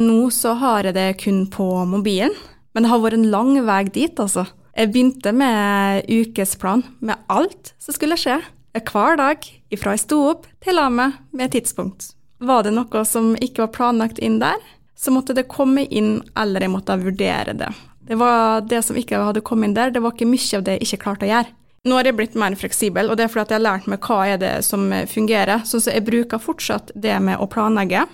Nå 0.00 0.30
så 0.34 0.54
har 0.58 0.84
jeg 0.84 0.96
det 0.96 1.10
kun 1.22 1.46
på 1.46 1.84
mobilen, 1.86 2.32
men 2.74 2.82
det 2.82 2.90
har 2.90 3.02
vært 3.02 3.20
en 3.20 3.30
lang 3.30 3.54
vei 3.66 3.84
dit, 3.84 4.18
altså. 4.18 4.46
Jeg 4.74 4.90
begynte 4.90 5.30
med 5.30 6.08
ukesplan 6.10 6.82
med 6.98 7.20
alt 7.30 7.74
som 7.78 7.94
skulle 7.94 8.18
skje. 8.18 8.40
Hver 8.74 9.20
dag, 9.20 9.44
ifra 9.70 9.92
jeg 9.94 10.02
sto 10.02 10.18
opp 10.32 10.48
til 10.64 10.74
la 10.74 10.88
meg 10.90 11.14
med 11.30 11.52
tidspunkt. 11.54 12.10
Var 12.42 12.64
det 12.66 12.72
noe 12.74 13.04
som 13.06 13.36
ikke 13.38 13.68
var 13.68 13.74
planlagt 13.76 14.18
inn 14.18 14.40
der, 14.42 14.58
så 14.96 15.12
måtte 15.14 15.34
det 15.36 15.48
komme 15.50 15.84
inn, 15.86 16.16
eller 16.38 16.64
jeg 16.64 16.72
måtte 16.72 16.96
vurdere 17.00 17.54
det. 17.58 17.70
Det 18.04 18.18
var 18.20 18.64
det 18.68 18.82
som 18.84 18.96
ikke 19.00 19.20
hadde 19.26 19.44
kommet 19.44 19.70
inn 19.70 19.76
der, 19.76 19.92
det 19.94 20.02
var 20.04 20.14
ikke 20.14 20.28
mye 20.28 20.58
av 20.58 20.64
det 20.66 20.78
jeg 20.78 20.88
ikke 20.88 21.02
klarte 21.06 21.26
å 21.26 21.32
gjøre. 21.32 21.54
Nå 21.84 21.98
har 21.98 22.08
jeg 22.08 22.16
blitt 22.16 22.36
mer 22.40 22.54
fleksibel, 22.56 23.10
og 23.10 23.18
det 23.18 23.26
er 23.26 23.32
fordi 23.32 23.52
jeg 23.52 23.60
har 23.60 23.64
lært 23.66 23.88
meg 23.92 24.06
hva 24.08 24.18
er 24.24 24.38
det 24.40 24.52
som 24.64 24.86
fungerer. 25.10 25.66
Så 25.68 25.82
jeg 25.84 26.04
bruker 26.06 26.40
fortsatt 26.40 26.94
det 26.96 27.16
med 27.20 27.40
å 27.40 27.48
planlegge, 27.50 28.06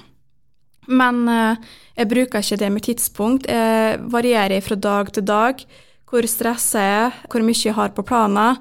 men 0.91 1.23
eh, 1.31 1.71
jeg 2.01 2.11
bruker 2.11 2.43
ikke 2.43 2.59
det 2.59 2.71
med 2.75 2.87
tidspunkt. 2.87 3.47
Jeg 3.47 4.01
varierer 4.11 4.65
fra 4.65 4.79
dag 4.79 5.13
til 5.15 5.27
dag 5.29 5.63
hvor 6.11 6.27
stressa 6.27 6.83
jeg 6.83 7.01
er, 7.05 7.19
hvor 7.31 7.45
mye 7.47 7.63
jeg 7.63 7.77
har 7.77 7.93
på 7.95 8.03
planer. 8.07 8.59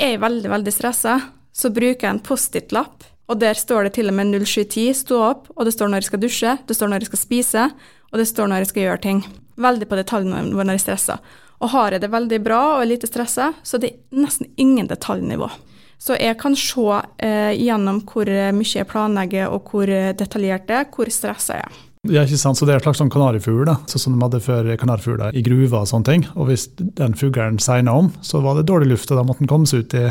Er 0.00 0.14
jeg 0.14 0.22
veldig, 0.22 0.48
veldig 0.48 0.72
stressa, 0.72 1.18
så 1.52 1.72
bruker 1.74 2.06
jeg 2.06 2.14
en 2.14 2.22
Post-It-lapp, 2.24 3.04
og 3.30 3.38
der 3.38 3.54
står 3.54 3.86
det 3.86 3.94
til 3.94 4.10
og 4.10 4.16
med 4.18 4.34
0710, 4.34 4.88
stå 5.04 5.20
opp, 5.22 5.50
og 5.54 5.66
det 5.66 5.74
står 5.76 5.90
når 5.90 6.02
jeg 6.02 6.10
skal 6.10 6.22
dusje, 6.24 6.56
det 6.66 6.76
står 6.76 6.90
når 6.90 7.04
jeg 7.04 7.10
skal 7.12 7.22
spise, 7.22 7.66
og 8.10 8.18
det 8.18 8.26
står 8.26 8.50
når 8.50 8.64
jeg 8.64 8.70
skal 8.72 8.86
gjøre 8.88 9.02
ting. 9.06 9.22
Veldig 9.60 9.86
på 9.86 9.98
detaljnivå 10.00 10.64
når 10.64 10.78
jeg 10.78 10.84
stresser. 10.88 11.20
Og 11.60 11.70
har 11.74 11.94
jeg 11.94 12.02
det 12.02 12.10
veldig 12.10 12.40
bra 12.42 12.60
og 12.74 12.82
er 12.82 12.90
lite 12.94 13.10
stressa, 13.10 13.52
så 13.62 13.78
det 13.78 13.92
er 13.92 14.24
nesten 14.24 14.48
ingen 14.58 14.88
detaljnivå. 14.90 15.50
Så 16.00 16.16
jeg 16.16 16.38
kan 16.40 16.56
se 16.56 16.86
eh, 17.20 17.52
gjennom 17.60 18.00
hvor 18.08 18.26
mye 18.56 18.72
jeg 18.72 18.88
planlegger 18.88 19.52
og 19.52 19.68
hvor 19.68 19.86
detaljert 20.16 20.66
det 20.66 20.78
er, 20.78 20.90
hvor 20.90 21.12
stressa 21.12 21.60
jeg 21.60 21.68
er. 21.68 21.80
Ja, 22.08 22.22
ikke 22.24 22.38
sant? 22.40 22.56
Så 22.56 22.64
Det 22.64 22.72
er 22.72 22.78
en 22.80 22.86
slags 22.86 22.98
sånn 23.02 23.12
kanarifugl, 23.12 23.68
sånn 23.84 24.00
som 24.00 24.14
de 24.16 24.24
hadde 24.24 24.40
før 24.40 24.70
kanarifugler 24.80 25.36
i 25.36 25.42
gruver. 25.44 25.82
og 25.82 25.88
sånne 25.88 26.08
ting. 26.08 26.26
Og 26.34 26.48
Hvis 26.48 26.68
den 26.78 27.14
fuglen 27.14 27.58
segna 27.60 27.92
om, 27.92 28.12
så 28.22 28.40
var 28.40 28.56
det 28.56 28.66
dårlig 28.66 28.88
luft, 28.88 29.10
og 29.10 29.18
da 29.18 29.22
måtte 29.22 29.44
den 29.44 29.52
komme 29.52 29.68
seg 29.68 29.84
ut 29.84 29.94
i 29.94 30.08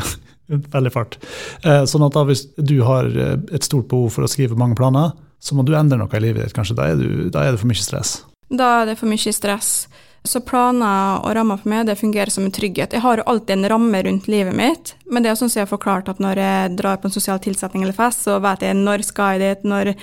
veldig 0.50 0.92
fart. 0.94 1.18
Eh, 1.64 1.84
sånn 1.88 2.04
at 2.06 2.16
da 2.16 2.26
hvis 2.28 2.46
du 2.56 2.80
har 2.86 3.08
eh, 3.10 3.36
et 3.54 3.66
stort 3.66 3.88
behov 3.90 4.12
for 4.16 4.26
å 4.26 4.30
skrive 4.30 4.58
mange 4.58 4.78
planer, 4.78 5.14
så 5.40 5.56
må 5.56 5.64
du 5.64 5.74
endre 5.78 5.98
noe 6.00 6.16
i 6.16 6.22
livet 6.22 6.44
ditt. 6.44 6.56
kanskje. 6.56 6.76
Da 6.76 6.90
er, 6.92 7.00
du, 7.00 7.30
da 7.32 7.46
er 7.46 7.54
det 7.54 7.62
for 7.62 7.70
mye 7.70 7.80
stress. 7.80 8.20
Da 8.50 8.80
er 8.82 8.90
det 8.90 9.00
for 9.00 9.10
mye 9.10 9.34
stress. 9.34 9.88
Så 10.20 10.42
planer 10.44 11.22
og 11.24 11.32
rammer 11.32 11.56
for 11.56 11.70
meg, 11.72 11.86
det 11.88 11.96
fungerer 11.96 12.28
som 12.32 12.44
en 12.44 12.52
trygghet. 12.52 12.92
Jeg 12.92 13.00
har 13.00 13.22
jo 13.22 13.24
alltid 13.30 13.54
en 13.54 13.68
ramme 13.72 14.02
rundt 14.04 14.26
livet 14.28 14.52
mitt, 14.52 14.92
men 15.08 15.24
det 15.24 15.30
er 15.30 15.38
sånn 15.40 15.48
som 15.48 15.62
jeg 15.62 15.64
har 15.64 15.70
forklart 15.70 16.10
at 16.12 16.20
når 16.20 16.42
jeg 16.42 16.74
drar 16.76 17.00
på 17.00 17.08
en 17.08 17.14
sosial 17.14 17.40
tilsetning 17.40 17.86
eller 17.86 17.96
fest, 17.96 18.26
så 18.28 18.36
vet 18.44 18.66
jeg 18.66 18.76
når 18.76 19.06
skal 19.08 19.38
jeg 19.38 19.40
dit, 19.46 19.64
når 19.72 19.94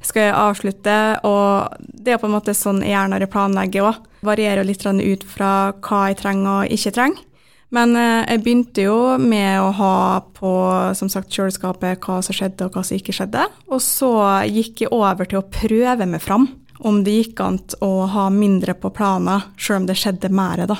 skal 0.00 0.24
jeg 0.24 0.38
avslutte, 0.40 0.96
og 1.28 1.84
det 1.84 2.16
er 2.16 2.22
på 2.22 2.30
en 2.30 2.36
måte 2.38 2.56
sånn 2.56 2.80
jeg 2.80 2.96
gjør 2.96 3.12
når 3.12 3.26
jeg 3.26 3.32
planlegger 3.36 3.90
òg. 3.90 4.02
Varierer 4.24 4.66
litt 4.66 4.88
ut 4.88 5.28
fra 5.36 5.52
hva 5.84 6.00
jeg 6.08 6.20
trenger 6.24 6.64
og 6.64 6.72
ikke 6.78 6.94
trenger. 6.96 7.27
Men 7.74 7.96
eh, 8.00 8.24
jeg 8.24 8.42
begynte 8.44 8.86
jo 8.86 8.98
med 9.20 9.60
å 9.60 9.72
ha 9.76 9.96
på 10.36 10.52
som 10.96 11.10
sagt, 11.12 11.32
kjøleskapet 11.34 12.00
hva 12.04 12.20
som 12.24 12.36
skjedde 12.36 12.68
og 12.68 12.76
hva 12.76 12.84
som 12.86 12.96
ikke 12.96 13.14
skjedde. 13.16 13.44
Og 13.68 13.82
så 13.84 14.12
gikk 14.48 14.86
jeg 14.86 14.94
over 14.94 15.28
til 15.28 15.42
å 15.42 15.48
prøve 15.52 16.08
meg 16.08 16.24
fram 16.24 16.48
om 16.78 17.02
det 17.04 17.16
gikk 17.16 17.42
an 17.42 17.58
å 17.82 18.06
ha 18.06 18.28
mindre 18.30 18.76
på 18.78 18.92
planer, 18.94 19.50
sjøl 19.58 19.82
om 19.82 19.88
det 19.88 19.98
skjedde 19.98 20.30
mer, 20.30 20.62
da. 20.70 20.78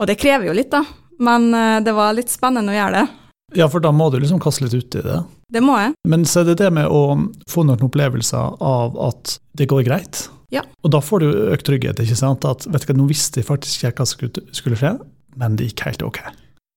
Og 0.00 0.08
det 0.08 0.16
krever 0.18 0.48
jo 0.48 0.56
litt, 0.56 0.72
da. 0.72 0.82
Men 1.22 1.52
eh, 1.54 1.80
det 1.84 1.94
var 1.94 2.16
litt 2.16 2.32
spennende 2.32 2.74
å 2.74 2.78
gjøre 2.78 3.02
det. 3.02 3.06
Ja, 3.54 3.68
for 3.70 3.84
da 3.84 3.92
må 3.94 4.08
du 4.10 4.18
liksom 4.18 4.40
kaste 4.42 4.64
litt 4.64 4.74
uti 4.74 5.02
det. 5.04 5.20
Det 5.52 5.62
må 5.62 5.76
jeg. 5.78 5.92
Men 6.10 6.24
så 6.26 6.42
er 6.42 6.50
det 6.50 6.58
det 6.64 6.70
med 6.74 6.90
å 6.90 7.04
få 7.50 7.62
noen 7.62 7.84
opplevelser 7.86 8.56
av 8.64 8.96
at 8.98 9.36
det 9.54 9.68
går 9.70 9.84
greit. 9.86 10.24
Ja. 10.50 10.64
Og 10.82 10.90
da 10.94 11.00
får 11.02 11.22
du 11.22 11.28
økt 11.54 11.66
trygghet, 11.68 12.00
ikke 12.02 12.18
sant. 12.18 12.46
At 12.48 12.66
vet 12.66 12.82
du 12.82 12.90
hva, 12.90 12.96
nå 12.98 13.06
visste 13.10 13.40
jeg 13.40 13.46
faktisk 13.46 13.84
ikke 13.84 14.02
hva 14.02 14.08
som 14.08 14.40
skulle 14.56 14.80
skje. 14.80 14.96
Men 15.40 15.56
det 15.56 15.70
gikk 15.70 15.84
helt 15.88 16.02
ok. 16.06 16.20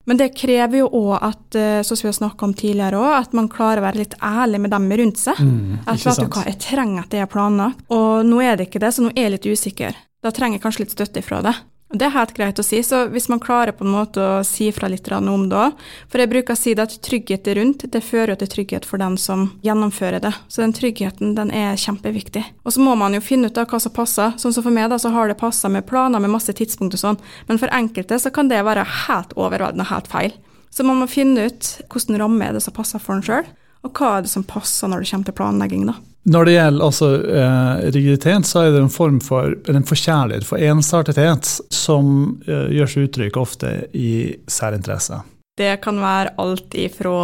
Men 0.08 0.20
det 0.22 0.30
krever 0.40 0.80
jo 0.80 0.88
òg 0.96 1.16
at 1.20 1.56
eh, 1.60 1.82
som 1.84 1.98
vi 2.00 2.08
har 2.08 2.16
snakka 2.16 2.48
om 2.48 2.54
tidligere 2.56 3.00
også, 3.00 3.16
at 3.26 3.34
man 3.36 3.50
klarer 3.52 3.82
å 3.82 3.88
være 3.90 4.00
litt 4.06 4.14
ærlig 4.24 4.62
med 4.64 4.72
dem 4.72 4.86
rundt 5.02 5.20
seg. 5.20 5.42
Mm, 5.44 5.80
At 5.84 6.06
vet 6.06 6.22
du 6.22 6.28
hva, 6.30 6.44
jeg 6.48 6.60
trenger 6.64 7.04
at 7.04 7.12
det 7.12 7.20
er 7.26 7.32
planlagt, 7.32 7.82
og 7.92 8.24
nå 8.26 8.40
er 8.46 8.56
det 8.56 8.70
ikke 8.70 8.80
det, 8.86 8.94
så 8.96 9.04
nå 9.04 9.12
er 9.12 9.26
jeg 9.28 9.34
litt 9.36 9.50
usikker. 9.52 10.00
Da 10.24 10.32
trenger 10.32 10.58
jeg 10.58 10.64
kanskje 10.64 10.86
litt 10.86 10.96
støtte 10.96 11.20
ifra 11.20 11.42
det. 11.44 11.54
Det 11.88 12.04
er 12.04 12.12
helt 12.12 12.34
greit 12.36 12.58
å 12.60 12.64
si, 12.66 12.82
så 12.84 13.06
hvis 13.08 13.30
man 13.32 13.40
klarer 13.40 13.72
på 13.72 13.86
en 13.86 13.94
måte 13.94 14.20
å 14.20 14.40
si 14.44 14.66
fra 14.76 14.90
litt 14.92 15.08
om 15.08 15.46
det 15.48 15.56
òg 15.56 15.84
For 16.12 16.20
jeg 16.20 16.30
bruker 16.34 16.52
å 16.52 16.60
si 16.60 16.74
det 16.76 16.84
at 16.84 16.96
trygghet 17.00 17.48
rundt, 17.56 17.86
det 17.88 18.02
fører 18.04 18.34
jo 18.34 18.42
til 18.42 18.50
trygghet 18.52 18.86
for 18.86 19.00
den 19.00 19.16
som 19.16 19.54
gjennomfører 19.64 20.20
det. 20.20 20.34
Så 20.52 20.62
den 20.66 20.76
tryggheten, 20.76 21.36
den 21.38 21.52
er 21.56 21.80
kjempeviktig. 21.80 22.44
Og 22.68 22.76
så 22.76 22.84
må 22.84 22.98
man 23.00 23.16
jo 23.16 23.24
finne 23.24 23.48
ut 23.48 23.58
av 23.58 23.70
hva 23.72 23.80
som 23.80 23.96
passer. 23.96 24.36
Sånn 24.36 24.52
som 24.52 24.66
for 24.66 24.76
meg, 24.76 24.90
da, 24.92 25.00
så 25.00 25.14
har 25.16 25.32
det 25.32 25.40
passa 25.40 25.72
med 25.72 25.88
planer 25.88 26.20
med 26.20 26.34
masse 26.34 26.52
tidspunkt 26.52 26.98
og 26.98 27.04
sånn, 27.06 27.22
men 27.48 27.62
for 27.62 27.72
enkelte 27.72 28.20
så 28.20 28.34
kan 28.36 28.52
det 28.52 28.66
være 28.68 28.84
helt 29.08 29.32
overveldende 29.40 29.88
og 29.88 29.94
helt 29.94 30.12
feil. 30.12 30.36
Så 30.70 30.84
man 30.84 31.00
må 31.00 31.08
finne 31.08 31.48
ut 31.48 31.72
hvilken 31.88 32.20
ramme 32.20 32.50
er 32.50 32.58
det 32.58 32.66
som 32.68 32.76
passer 32.76 33.00
for 33.00 33.16
en 33.16 33.24
sjøl, 33.24 33.48
og 33.88 33.96
hva 33.96 34.18
er 34.18 34.28
det 34.28 34.34
som 34.34 34.44
passer 34.44 34.92
når 34.92 35.06
det 35.06 35.14
kommer 35.14 35.32
til 35.32 35.40
planlegging, 35.40 35.88
da. 35.88 35.96
Når 36.28 36.48
det 36.48 36.54
gjelder 36.58 36.86
altså, 36.90 37.10
eh, 37.24 37.90
rigiditet, 37.96 38.48
så 38.50 38.66
er 38.66 38.74
det 38.76 38.82
en 38.84 38.92
form 38.92 39.20
for 39.24 39.54
en 39.72 39.86
forkjærlighet 39.88 40.48
for 40.48 40.60
ensartethet 40.60 41.48
som 41.72 42.10
eh, 42.48 42.68
gjør 42.76 42.92
seg 42.92 43.08
uttrykk 43.08 43.40
ofte 43.40 43.74
i 43.96 44.36
særinteresse. 44.52 45.22
Det 45.58 45.78
kan 45.82 46.02
være 46.04 46.34
alt 46.44 46.76
ifra 46.78 47.20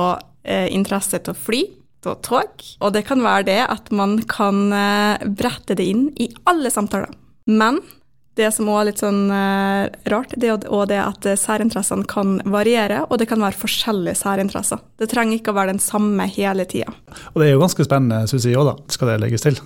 eh, 0.47 0.69
interesse 0.71 1.19
til 1.19 1.35
å 1.35 1.41
fly, 1.49 1.59
til 2.03 2.15
tog, 2.23 2.63
og 2.79 2.95
det 2.95 3.03
kan 3.09 3.21
være 3.23 3.47
det 3.51 3.59
at 3.67 3.91
man 3.95 4.15
kan 4.29 4.63
eh, 4.71 5.27
brette 5.27 5.75
det 5.79 5.89
inn 5.91 6.07
i 6.15 6.29
alle 6.47 6.71
samtaler. 6.71 7.11
Men 7.51 7.81
det 8.39 8.47
som 8.55 8.69
òg 8.71 8.79
er 8.79 8.87
litt 8.87 9.01
sånn 9.01 9.27
eh, 9.29 9.93
rart, 10.09 10.31
det 10.41 10.49
er 10.49 10.63
òg 10.73 10.87
det 10.89 10.97
at 10.97 11.25
eh, 11.29 11.37
særinteressene 11.37 12.07
kan 12.09 12.39
variere, 12.49 13.03
og 13.05 13.19
det 13.21 13.27
kan 13.29 13.41
være 13.43 13.59
forskjellige 13.59 14.17
særinteresser. 14.23 14.81
Det 14.97 15.09
trenger 15.11 15.37
ikke 15.37 15.53
å 15.53 15.57
være 15.59 15.75
den 15.75 15.83
samme 15.83 16.25
hele 16.33 16.65
tida. 16.69 16.89
Og 17.33 17.37
det 17.41 17.47
er 17.47 17.53
jo 17.53 17.61
ganske 17.61 17.85
spennende, 17.85 18.23
synes 18.31 18.47
jeg 18.49 18.57
òg, 18.57 18.71
da, 18.71 18.75
skal 18.95 19.11
det 19.11 19.19
legges 19.21 19.45
til. 19.45 19.59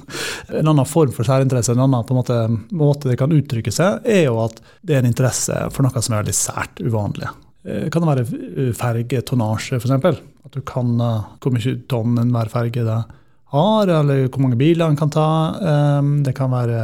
En 0.51 0.67
annen 0.73 0.89
form 0.89 1.13
for 1.15 1.27
særinteresse, 1.27 1.77
en 1.77 1.85
annen 1.85 2.03
på 2.03 2.15
en 2.15 2.19
måte, 2.19 2.39
måte 2.75 3.11
det 3.11 3.19
kan 3.21 3.35
uttrykke 3.35 3.71
seg, 3.71 4.03
er 4.03 4.25
jo 4.27 4.41
at 4.43 4.59
det 4.83 4.97
er 4.97 5.05
en 5.05 5.11
interesse 5.13 5.61
for 5.71 5.87
noe 5.87 6.03
som 6.03 6.17
er 6.17 6.25
veldig 6.25 6.35
sært 6.35 6.83
uvanlig. 6.83 7.31
Eh, 7.63 7.87
Kan 7.93 8.03
det 8.03 8.11
være 8.11 8.73
fergetonnasje, 8.75 9.79
f.eks.? 9.79 10.25
At 10.47 10.55
du 10.55 10.63
kan 10.67 10.91
hvor 10.99 11.55
mye 11.55 11.79
tonn 11.91 12.19
enhver 12.19 12.51
ferge 12.51 12.83
det 12.83 12.99
har, 13.51 13.87
eller 13.87 14.27
hvor 14.27 14.43
mange 14.43 14.59
biler 14.59 14.89
den 14.89 14.99
kan 14.99 15.11
ta. 15.11 15.27
Det 16.23 16.33
kan 16.35 16.51
være 16.51 16.81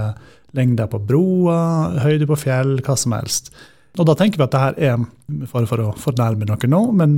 lengder 0.57 0.89
på 0.91 1.01
broer, 1.01 1.99
høyde 2.03 2.27
på 2.29 2.37
fjell, 2.37 2.77
hva 2.85 2.97
som 2.99 3.15
helst. 3.17 3.51
Og 3.99 4.07
da 4.09 4.15
tenker 4.17 4.41
vi 4.41 4.45
at 4.47 4.53
det 4.53 4.61
her 4.61 4.77
er, 4.91 5.03
fare 5.49 5.69
for 5.69 5.81
å 5.81 5.91
fornærme 5.97 6.47
noen 6.49 6.71
nå, 6.73 6.83
men 6.97 7.17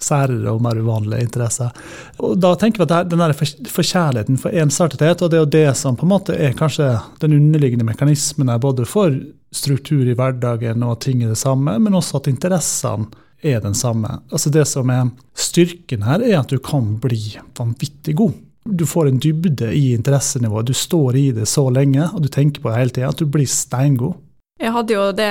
særere 0.00 0.54
og 0.54 0.62
mer 0.64 0.78
uvanlige 0.80 1.26
interesser. 1.26 1.72
Og 2.24 2.38
da 2.40 2.54
tenker 2.56 2.80
vi 2.80 2.86
at 2.88 2.90
her- 2.96 3.08
den 3.08 3.18
der 3.18 3.32
for- 3.36 3.68
forkjærligheten 3.68 4.38
for 4.38 4.50
ensartethet, 4.50 5.22
og 5.22 5.30
det 5.30 5.36
er 5.36 5.44
jo 5.44 5.50
det 5.56 5.76
som 5.76 5.96
på 5.96 6.04
en 6.04 6.12
måte 6.12 6.38
er 6.38 6.52
kanskje 6.52 7.02
den 7.20 7.32
underliggende 7.32 7.84
mekanismen 7.84 8.48
her, 8.48 8.58
både 8.58 8.86
for 8.86 9.10
struktur 9.52 10.08
i 10.08 10.14
hverdagen 10.14 10.82
og 10.82 10.92
at 10.92 11.00
ting 11.00 11.22
er 11.22 11.28
det 11.28 11.38
samme, 11.38 11.78
men 11.78 11.92
også 11.92 12.16
at 12.16 12.28
interessene 12.28 13.08
er 13.42 13.60
den 13.60 13.74
samme. 13.74 14.20
Altså 14.30 14.50
Det 14.50 14.66
som 14.66 14.88
er 14.90 15.10
styrken 15.34 16.02
her, 16.02 16.22
er 16.22 16.40
at 16.40 16.48
du 16.48 16.58
kan 16.58 16.98
bli 17.00 17.36
vanvittig 17.54 18.14
god. 18.14 18.34
Du 18.64 18.86
får 18.86 19.08
en 19.08 19.20
dybde 19.20 19.72
i 19.74 19.92
interessenivået. 19.94 20.66
Du 20.66 20.74
står 20.76 21.16
i 21.16 21.30
det 21.32 21.46
så 21.48 21.64
lenge, 21.72 22.08
og 22.14 22.22
du 22.22 22.28
tenker 22.28 22.62
på 22.62 22.70
det 22.70 22.78
hele 22.78 22.94
tida, 22.94 23.08
at 23.08 23.20
du 23.20 23.26
blir 23.26 23.48
steingod. 23.48 24.18
Jeg 24.60 24.74
hadde 24.74 24.92
jo 24.92 25.06
det, 25.16 25.30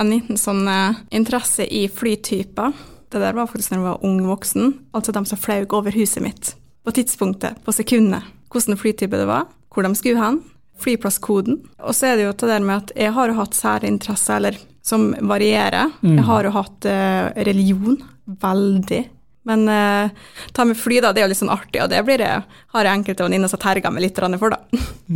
en 0.00 0.08
liten 0.08 0.40
sånn 0.40 0.64
eh, 0.70 1.02
interesse 1.12 1.66
i 1.68 1.84
flytyper. 1.92 2.72
Det 3.12 3.20
der 3.20 3.36
var 3.36 3.50
faktisk 3.50 3.74
når 3.74 3.80
jeg 3.80 3.86
var 3.88 4.06
ung 4.08 4.22
voksen, 4.24 4.72
altså 4.96 5.12
de 5.12 5.24
som 5.28 5.40
fløy 5.40 5.66
over 5.76 5.92
huset 5.92 6.24
mitt. 6.24 6.54
På 6.86 6.94
tidspunktet, 6.96 7.60
på 7.66 7.74
sekundet. 7.76 8.24
Hvilken 8.50 8.80
flytype 8.80 9.20
det 9.20 9.28
var, 9.28 9.50
hvor 9.70 9.84
de 9.84 9.92
skulle 9.98 10.22
hen, 10.22 10.40
flyplasskoden. 10.80 11.60
Og 11.84 11.94
så 11.94 12.10
er 12.10 12.16
det 12.16 12.24
jo 12.24 12.34
det 12.40 12.48
der 12.54 12.64
med 12.64 12.76
at 12.78 12.92
jeg 12.96 13.12
har 13.14 13.28
jo 13.28 13.36
hatt 13.42 13.58
særinteresser, 13.58 14.40
eller 14.40 14.60
som 14.82 15.10
varierer. 15.28 15.92
Jeg 16.16 16.24
har 16.24 16.48
jo 16.48 16.54
hatt 16.56 16.88
eh, 16.88 17.44
religion, 17.44 18.00
veldig. 18.40 19.02
Men 19.48 19.64
eh, 19.72 20.10
ta 20.52 20.64
med 20.68 20.76
fly, 20.76 20.98
da, 21.00 21.14
det 21.16 21.22
er 21.22 21.24
jo 21.24 21.30
litt 21.32 21.38
sånn 21.40 21.52
artig, 21.52 21.80
og 21.80 21.88
det 21.88 22.02
blir 22.04 22.20
det, 22.20 22.32
har 22.74 22.86
jeg 22.86 22.98
enkelte 22.98 23.24
venninner 23.24 23.48
som 23.48 23.60
terger 23.62 23.92
meg 23.94 24.04
litt 24.04 24.20
for, 24.20 24.52
da. 24.52 24.60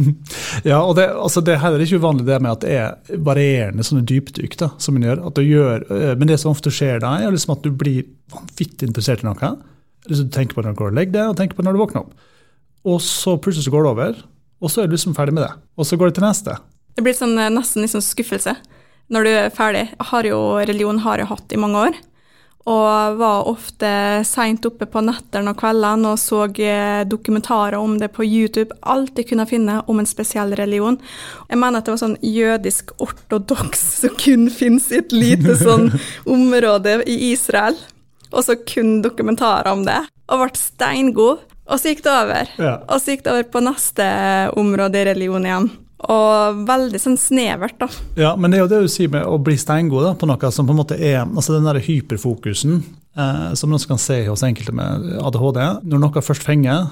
Ja, 0.70 0.80
og 0.80 0.94
det, 0.96 1.10
altså 1.12 1.42
det 1.44 1.56
er 1.56 1.62
heller 1.62 1.84
ikke 1.84 2.00
uvanlig 2.00 2.24
det 2.28 2.40
med 2.40 2.54
at 2.54 2.64
det 2.64 2.72
er 2.80 3.18
varierende 3.26 3.84
sånne 3.84 4.06
dypdykk 4.08 4.56
da, 4.62 4.70
som 4.80 4.96
man 4.96 5.04
gjør. 5.04 5.24
Gjør 5.44 5.84
øh, 5.90 6.12
men 6.16 6.30
det 6.30 6.38
som 6.40 6.54
ofte 6.54 6.72
skjer 6.72 7.02
da, 7.04 7.18
er 7.20 7.34
liksom 7.34 7.52
at 7.56 7.66
du 7.66 7.72
blir 7.76 8.06
vanvittig 8.32 8.88
interessert 8.88 9.24
i 9.24 9.28
noe. 9.28 9.52
Liksom 10.08 10.30
Du 10.30 10.36
tenker 10.36 10.56
på 10.56 10.64
det 10.64 10.72
når 10.72 10.78
du 10.78 10.82
går 10.82 10.94
og 10.94 10.98
legger 11.00 11.16
deg, 11.18 11.26
og 11.28 11.36
tenker 11.40 11.58
på 11.58 11.62
det 11.64 11.68
når 11.68 11.76
du 11.76 11.82
våkner 11.84 12.06
opp. 12.06 12.30
Og 12.84 13.00
så 13.04 13.36
plutselig 13.40 13.68
så 13.68 13.74
går 13.74 13.84
det 13.84 13.92
over, 13.92 14.24
og 14.64 14.72
så 14.72 14.82
er 14.82 14.88
du 14.88 14.96
liksom 14.96 15.16
ferdig 15.16 15.36
med 15.36 15.44
det. 15.46 15.52
Og 15.76 15.88
så 15.88 16.00
går 16.00 16.10
det 16.10 16.18
til 16.18 16.26
neste. 16.26 16.56
Det 16.94 17.04
blir 17.04 17.16
sånn, 17.16 17.36
eh, 17.40 17.52
nesten 17.52 17.84
litt 17.84 17.92
sånn 17.92 18.04
skuffelse 18.04 18.56
når 19.12 19.26
du 19.26 19.30
er 19.34 19.52
ferdig. 19.52 19.86
Jeg 19.92 20.08
har 20.10 20.28
jo, 20.28 20.40
religion 20.64 21.00
har 21.04 21.20
jeg 21.20 21.28
hatt 21.28 21.52
i 21.52 21.60
mange 21.60 21.88
år, 21.88 21.98
og 22.64 23.18
var 23.20 23.48
ofte 23.50 23.88
seint 24.24 24.64
oppe 24.64 24.86
på 24.88 25.02
nettene 25.04 25.52
og 25.52 25.58
kveldene 25.60 26.14
og 26.14 26.20
så 26.20 26.46
eh, 26.64 27.02
dokumentarer 27.04 27.76
om 27.76 27.98
det 28.00 28.08
på 28.16 28.24
YouTube. 28.24 28.72
Alt 28.80 29.20
jeg 29.20 29.28
kunne 29.28 29.44
finne 29.48 29.82
om 29.84 30.00
en 30.00 30.08
spesiell 30.08 30.54
religion. 30.56 30.96
Jeg 31.50 31.60
mener 31.60 31.82
at 31.82 31.88
det 31.88 31.92
var 31.92 32.02
sånn 32.06 32.16
jødisk 32.24 32.94
ortodoks 33.04 33.84
som 34.00 34.16
kun 34.20 34.48
finnes 34.52 34.88
i 34.92 35.02
et 35.02 35.12
lite 35.12 35.58
sånn 35.60 35.90
område 36.36 37.02
i 37.04 37.18
Israel. 37.34 37.76
Og 38.32 38.46
så 38.46 38.56
kun 38.66 38.96
dokumentarer 39.04 39.68
om 39.70 39.84
det. 39.84 40.00
Og 40.32 40.46
ble 40.46 40.56
steingod. 40.58 41.44
Og 41.68 41.80
så 41.80 41.92
gikk 41.92 42.02
det 42.04 42.12
over. 42.12 42.50
Ja. 42.60 42.74
Og 42.88 43.00
så 43.00 43.12
gikk 43.14 43.26
det 43.26 43.32
over 43.32 43.46
på 43.52 43.62
neste 43.64 44.06
område 44.56 45.00
i 45.00 45.06
religion 45.12 45.46
igjen. 45.48 45.68
Og 46.04 46.64
veldig 46.68 46.98
sånn 47.00 47.16
snevert, 47.20 47.78
da. 47.80 47.88
Ja, 48.18 48.34
men 48.36 48.50
det 48.50 48.58
er 48.58 48.64
jo 48.64 48.72
det 48.72 48.82
du 48.84 48.90
sier 48.92 49.12
med 49.12 49.24
å 49.24 49.38
bli 49.40 49.56
steingod 49.60 50.08
på 50.20 50.28
noe 50.28 50.50
som 50.52 50.66
på 50.66 50.74
en 50.74 50.80
måte 50.82 50.98
er 50.98 51.22
altså 51.22 51.54
den 51.54 51.68
der 51.68 51.80
hyperfokusen 51.80 52.82
eh, 53.16 53.54
som 53.56 53.72
man 53.72 53.82
kan 53.88 54.00
se 54.02 54.24
hos 54.26 54.44
enkelte 54.44 54.74
med 54.76 55.14
ADHD. 55.22 55.62
Når 55.86 56.02
noe 56.02 56.24
først 56.24 56.44
fenger, 56.44 56.90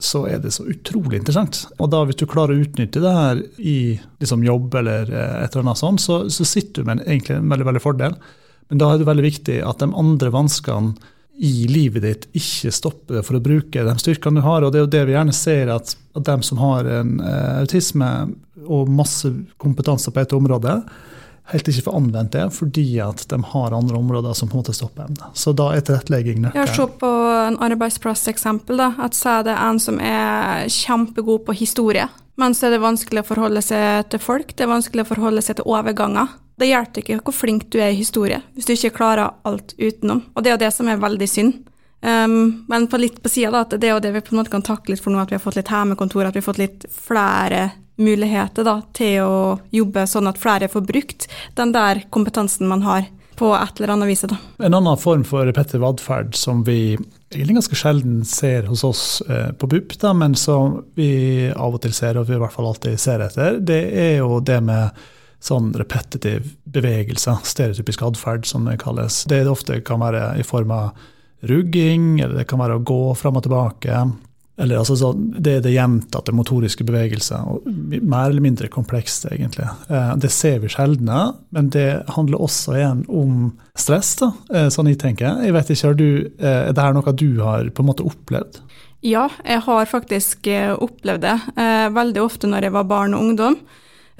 så 0.00 0.24
er 0.28 0.40
det 0.42 0.52
så 0.56 0.66
utrolig 0.68 1.20
interessant. 1.20 1.62
Og 1.78 1.92
da 1.92 2.02
hvis 2.08 2.18
du 2.20 2.26
klarer 2.28 2.56
å 2.56 2.64
utnytte 2.64 3.02
det 3.04 3.14
her 3.14 3.40
i 3.58 3.78
liksom, 4.20 4.44
jobb 4.44 4.76
eller 4.82 5.08
eh, 5.08 5.38
et 5.44 5.54
eller 5.54 5.68
annet 5.68 5.80
sånt, 5.80 6.02
så, 6.02 6.22
så 6.32 6.46
sitter 6.48 6.82
du 6.82 6.90
med 6.90 6.98
en, 6.98 7.06
egentlig 7.06 7.38
en 7.38 7.54
veldig, 7.54 7.68
veldig 7.70 7.84
fordel. 7.84 8.18
Men 8.70 8.82
da 8.82 8.90
er 8.90 9.00
det 9.00 9.08
veldig 9.08 9.26
viktig 9.26 9.58
at 9.66 9.82
de 9.82 9.90
andre 9.98 10.32
vanskene 10.34 11.16
i 11.40 11.66
livet 11.72 12.04
ditt 12.04 12.24
ikke 12.36 12.72
stopper 12.74 13.16
det 13.16 13.22
for 13.24 13.38
å 13.38 13.40
bruke 13.40 13.84
de 13.86 13.92
styrkene 14.02 14.42
du 14.42 14.44
har. 14.44 14.64
Og 14.64 14.72
det 14.72 14.80
er 14.80 14.84
jo 14.84 14.90
det 14.92 15.04
vi 15.08 15.14
gjerne 15.14 15.32
ser, 15.32 15.70
at, 15.72 15.94
at 16.12 16.26
de 16.26 16.34
som 16.44 16.60
har 16.60 16.88
en 17.00 17.14
uh, 17.24 17.62
autisme 17.62 18.10
og 18.66 18.90
masse 18.92 19.30
kompetanse 19.60 20.12
på 20.12 20.20
et 20.20 20.34
område, 20.36 20.74
helt 21.50 21.70
ikke 21.72 21.86
får 21.86 21.96
anvendt 21.96 22.36
det 22.36 22.44
fordi 22.54 22.84
at 23.02 23.24
de 23.30 23.38
har 23.52 23.74
andre 23.74 23.96
områder 23.98 24.36
som 24.36 24.50
på 24.50 24.58
en 24.58 24.62
måte 24.62 24.76
stopper 24.76 25.08
dem. 25.08 25.32
Så 25.32 25.54
da 25.56 25.70
er 25.72 25.86
tilrettelegging 25.86 26.44
nøkkelen. 26.44 26.74
sett 26.76 27.00
på 27.00 27.10
en 27.30 27.56
arbeidsplass-eksempel. 27.70 28.76
da, 28.84 28.92
at 29.00 29.16
så 29.16 29.38
er 29.38 29.48
det 29.48 29.56
en 29.56 29.80
som 29.80 29.96
er 29.96 30.68
kjempegod 30.68 31.46
på 31.48 31.56
historie, 31.56 32.04
men 32.36 32.52
så 32.54 32.68
er 32.68 32.76
det 32.76 32.84
vanskelig 32.84 33.24
å 33.24 33.30
forholde 33.32 33.64
seg 33.64 34.12
til 34.12 34.22
folk, 34.22 34.52
det 34.56 34.68
er 34.68 34.74
vanskelig 34.76 35.08
å 35.08 35.12
forholde 35.14 35.42
seg 35.44 35.58
til 35.58 35.72
overganger. 35.72 36.36
Det 36.60 36.68
hjelper 36.68 37.02
ikke 37.02 37.18
hvor 37.24 37.36
flink 37.36 37.66
du 37.72 37.78
er 37.80 37.94
i 37.94 37.98
historie, 37.98 38.40
hvis 38.54 38.68
du 38.68 38.74
ikke 38.74 38.98
klarer 39.00 39.32
alt 39.48 39.74
utenom. 39.78 40.26
Og 40.34 40.44
det 40.44 40.52
er 40.52 40.58
jo 40.58 40.64
det 40.66 40.72
som 40.76 40.90
er 40.92 41.00
veldig 41.00 41.28
synd. 41.30 41.60
Um, 42.00 42.64
men 42.68 42.86
på 42.88 42.96
litt 43.00 43.18
på 43.20 43.28
sida, 43.28 43.50
da, 43.52 43.64
at 43.64 43.76
det 43.76 43.88
er 43.88 43.94
jo 43.94 44.02
det 44.04 44.14
vi 44.14 44.22
på 44.24 44.34
en 44.34 44.40
måte 44.40 44.52
kan 44.52 44.64
takle 44.64 44.94
litt 44.94 45.04
for 45.04 45.12
nå, 45.12 45.20
at 45.20 45.32
vi 45.32 45.36
har 45.36 45.44
fått 45.44 45.58
litt 45.58 45.72
hjemmekontor, 45.72 46.24
at 46.28 46.36
vi 46.36 46.40
har 46.40 46.48
fått 46.48 46.60
litt 46.60 46.86
flere 46.92 47.70
muligheter 48.00 48.64
da, 48.64 48.78
til 48.96 49.20
å 49.24 49.40
jobbe 49.74 50.06
sånn 50.08 50.30
at 50.30 50.40
flere 50.40 50.70
får 50.72 50.84
brukt 50.88 51.26
den 51.58 51.74
der 51.76 52.04
kompetansen 52.12 52.68
man 52.70 52.84
har 52.86 53.08
på 53.40 53.52
et 53.56 53.80
eller 53.80 53.94
annet 53.94 54.08
vis. 54.08 54.24
da. 54.28 54.36
En 54.64 54.76
annen 54.76 55.00
form 55.00 55.24
for 55.24 55.48
repetitiv 55.48 55.84
atferd 55.88 56.34
som 56.36 56.64
vi 56.64 56.98
egentlig 57.30 57.60
ganske 57.60 57.78
sjelden 57.78 58.24
ser 58.28 58.68
hos 58.68 58.84
oss 58.84 59.04
eh, 59.28 59.52
på 59.56 59.68
BUP, 59.70 59.94
da, 60.00 60.12
men 60.16 60.34
som 60.36 60.80
vi 60.96 61.48
av 61.52 61.76
og 61.76 61.80
til 61.84 61.94
ser, 61.96 62.20
og 62.20 62.28
vi 62.28 62.36
i 62.36 62.42
hvert 62.42 62.52
fall 62.56 62.68
alltid 62.68 63.00
ser 63.00 63.24
etter, 63.24 63.60
det 63.60 63.80
er 63.96 64.14
jo 64.20 64.40
det 64.44 64.60
med 64.64 65.06
sånn 65.40 65.72
repetitiv 65.72 66.54
bevegelse, 66.68 67.38
stereotypisk 67.48 68.02
atferd 68.04 68.46
som 68.46 68.66
det 68.68 68.78
kalles. 68.82 69.24
Det 69.30 69.46
ofte 69.48 69.80
kan 69.80 70.02
være 70.02 70.34
i 70.40 70.44
form 70.46 70.70
av 70.76 70.90
rugging, 71.48 72.20
eller 72.20 72.42
det 72.42 72.48
kan 72.50 72.60
være 72.60 72.76
å 72.76 72.84
gå 72.84 73.00
fram 73.16 73.38
og 73.40 73.46
tilbake. 73.46 74.02
Eller 74.60 74.76
altså 74.76 74.96
så, 74.96 75.14
Det 75.16 75.54
er 75.56 75.62
det 75.64 75.72
gjentatte 75.72 76.34
motoriske 76.36 76.84
bevegelser, 76.84 77.46
mer 78.04 78.28
eller 78.28 78.44
mindre 78.44 78.68
komplekst, 78.68 79.24
egentlig. 79.32 79.64
Eh, 79.88 80.16
Det 80.20 80.30
ser 80.30 80.58
vi 80.60 80.68
sjeldne, 80.68 81.34
men 81.50 81.70
det 81.70 82.04
handler 82.12 82.42
også 82.44 82.76
igjen 82.76 83.04
om 83.08 83.54
stress, 83.74 84.16
da, 84.20 84.32
eh, 84.52 84.68
sånn 84.68 84.88
jeg 84.88 84.98
tenker. 85.00 85.40
Jeg 85.42 85.56
vet 85.56 85.70
ikke, 85.70 85.86
har 85.86 85.94
du, 85.94 86.30
eh, 86.38 86.68
Er 86.68 86.72
det 86.72 86.82
her 86.84 86.92
noe 86.92 87.12
du 87.16 87.40
har 87.40 87.64
på 87.70 87.80
en 87.80 87.86
måte 87.86 88.04
opplevd? 88.04 88.60
Ja, 89.02 89.30
jeg 89.46 89.62
har 89.62 89.86
faktisk 89.86 90.44
opplevd 90.76 91.20
det. 91.22 91.40
Veldig 91.56 92.20
ofte 92.20 92.46
når 92.46 92.64
jeg 92.64 92.72
var 92.72 92.84
barn 92.84 93.14
og 93.14 93.22
ungdom, 93.22 93.56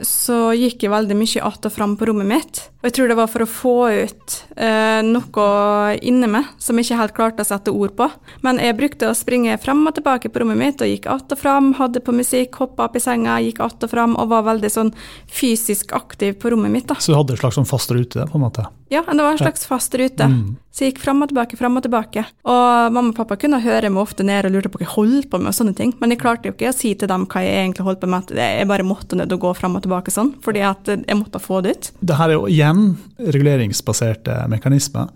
så 0.07 0.50
gikk 0.57 0.85
jeg 0.87 0.92
veldig 0.92 1.16
mye 1.19 1.42
att 1.45 1.66
og 1.66 1.73
fram 1.73 1.97
på 1.97 2.09
rommet 2.09 2.26
mitt. 2.26 2.62
Og 2.80 2.88
jeg 2.88 2.94
tror 2.96 3.10
det 3.12 3.16
var 3.18 3.28
for 3.28 3.44
å 3.44 3.49
få 3.50 3.75
ut 3.92 4.37
eh, 4.56 5.00
noe 5.04 5.96
inni 6.00 6.30
meg 6.32 6.49
som 6.56 6.78
jeg 6.78 6.88
ikke 6.88 7.00
helt 7.02 7.16
klarte 7.18 7.44
å 7.44 7.49
sette 7.50 7.75
ord 7.76 7.92
på. 7.99 8.06
Men 8.46 8.56
jeg 8.62 8.78
brukte 8.78 9.10
å 9.10 9.16
springe 9.16 9.58
frem 9.60 9.82
og 9.84 9.99
tilbake 9.99 10.32
på 10.32 10.40
rommet 10.40 10.56
mitt 10.56 10.80
og 10.80 10.88
gikk 10.88 11.10
att 11.12 11.34
og 11.37 11.42
fram, 11.42 11.75
hadde 11.76 12.00
på 12.00 12.14
musikk, 12.16 12.56
hoppa 12.62 12.88
opp 12.88 12.96
i 12.96 13.04
senga, 13.04 13.37
gikk 13.44 13.60
att 13.60 13.84
og 13.84 13.92
fram 13.92 14.16
og 14.16 14.32
var 14.32 14.49
veldig 14.49 14.72
sånn 14.72 14.94
fysisk 15.28 15.92
aktiv 15.92 16.40
på 16.40 16.54
rommet 16.54 16.72
mitt. 16.72 16.88
da. 16.88 16.96
Så 16.96 17.12
du 17.12 17.20
hadde 17.20 17.37
en 17.37 17.42
slags 17.44 17.60
sånn 17.60 17.68
fast 17.68 17.92
rute, 17.92 18.25
på 18.25 18.40
en 18.40 18.49
måte? 18.49 18.64
Ja, 18.90 19.04
det 19.06 19.22
var 19.22 19.30
en 19.30 19.38
slags 19.38 19.66
fast 19.66 19.94
rute. 19.94 20.25
Mm. 20.25 20.56
Så 20.75 20.82
jeg 20.82 20.92
gikk 20.92 21.00
fram 21.04 21.22
og 21.22 21.28
tilbake, 21.30 21.54
fram 21.58 21.78
og 21.78 21.84
tilbake. 21.84 22.25
Og 22.42 22.94
mamma 22.94 23.12
og 23.12 23.16
pappa 23.18 23.37
kunne 23.38 23.60
høre 23.62 23.87
meg 23.90 24.02
ofte 24.02 24.25
ned 24.26 24.49
og 24.49 24.54
lurte 24.54 24.70
på 24.72 24.80
hva 24.80 24.87
jeg 24.87 24.94
holdt 24.96 25.28
på 25.30 25.38
med 25.38 25.50
og 25.52 25.54
sånne 25.54 25.75
ting. 25.78 25.92
Men 26.02 26.10
jeg 26.10 26.18
klarte 26.22 26.50
jo 26.50 26.54
ikke 26.56 26.72
å 26.72 26.75
si 26.75 26.90
til 26.99 27.10
dem 27.10 27.28
hva 27.30 27.42
jeg 27.44 27.54
egentlig 27.60 27.87
holdt 27.87 28.00
på 28.02 28.10
med, 28.10 28.26
at 28.26 28.42
jeg 28.42 28.66
bare 28.70 28.87
måtte 28.87 29.18
ned 29.18 29.30
og 29.34 29.44
gå 29.44 29.52
fram 29.58 29.78
og 29.78 29.84
tilbake 29.84 30.14
sånn, 30.14 30.32
fordi 30.42 30.64
at 30.66 30.90
jeg 30.90 31.18
måtte 31.18 31.42
få 31.42 31.60
det 31.62 31.76
ut. 31.76 31.90
Det 32.02 32.18
her 32.18 32.34
er 32.34 32.38
jo 32.40 32.50
igjen 32.70 33.32
reguleringsbaserte 33.34 34.46
mekanismer. 34.48 35.10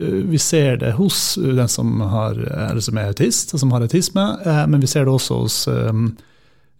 Uh, 0.00 0.24
Vi 0.26 0.38
ser 0.42 0.80
det 0.80 0.94
hos 0.98 1.36
den 1.36 1.68
som, 1.68 2.00
har, 2.00 2.38
eller 2.70 2.80
som 2.80 2.98
er 2.98 3.12
autist, 3.12 3.54
som 3.58 3.70
har 3.70 3.84
autisme, 3.84 4.24
eh, 4.44 4.64
men 4.66 4.80
vi 4.80 4.90
ser 4.90 5.04
det 5.04 5.12
også 5.12 5.36
hos 5.44 5.68
um, 5.68 6.08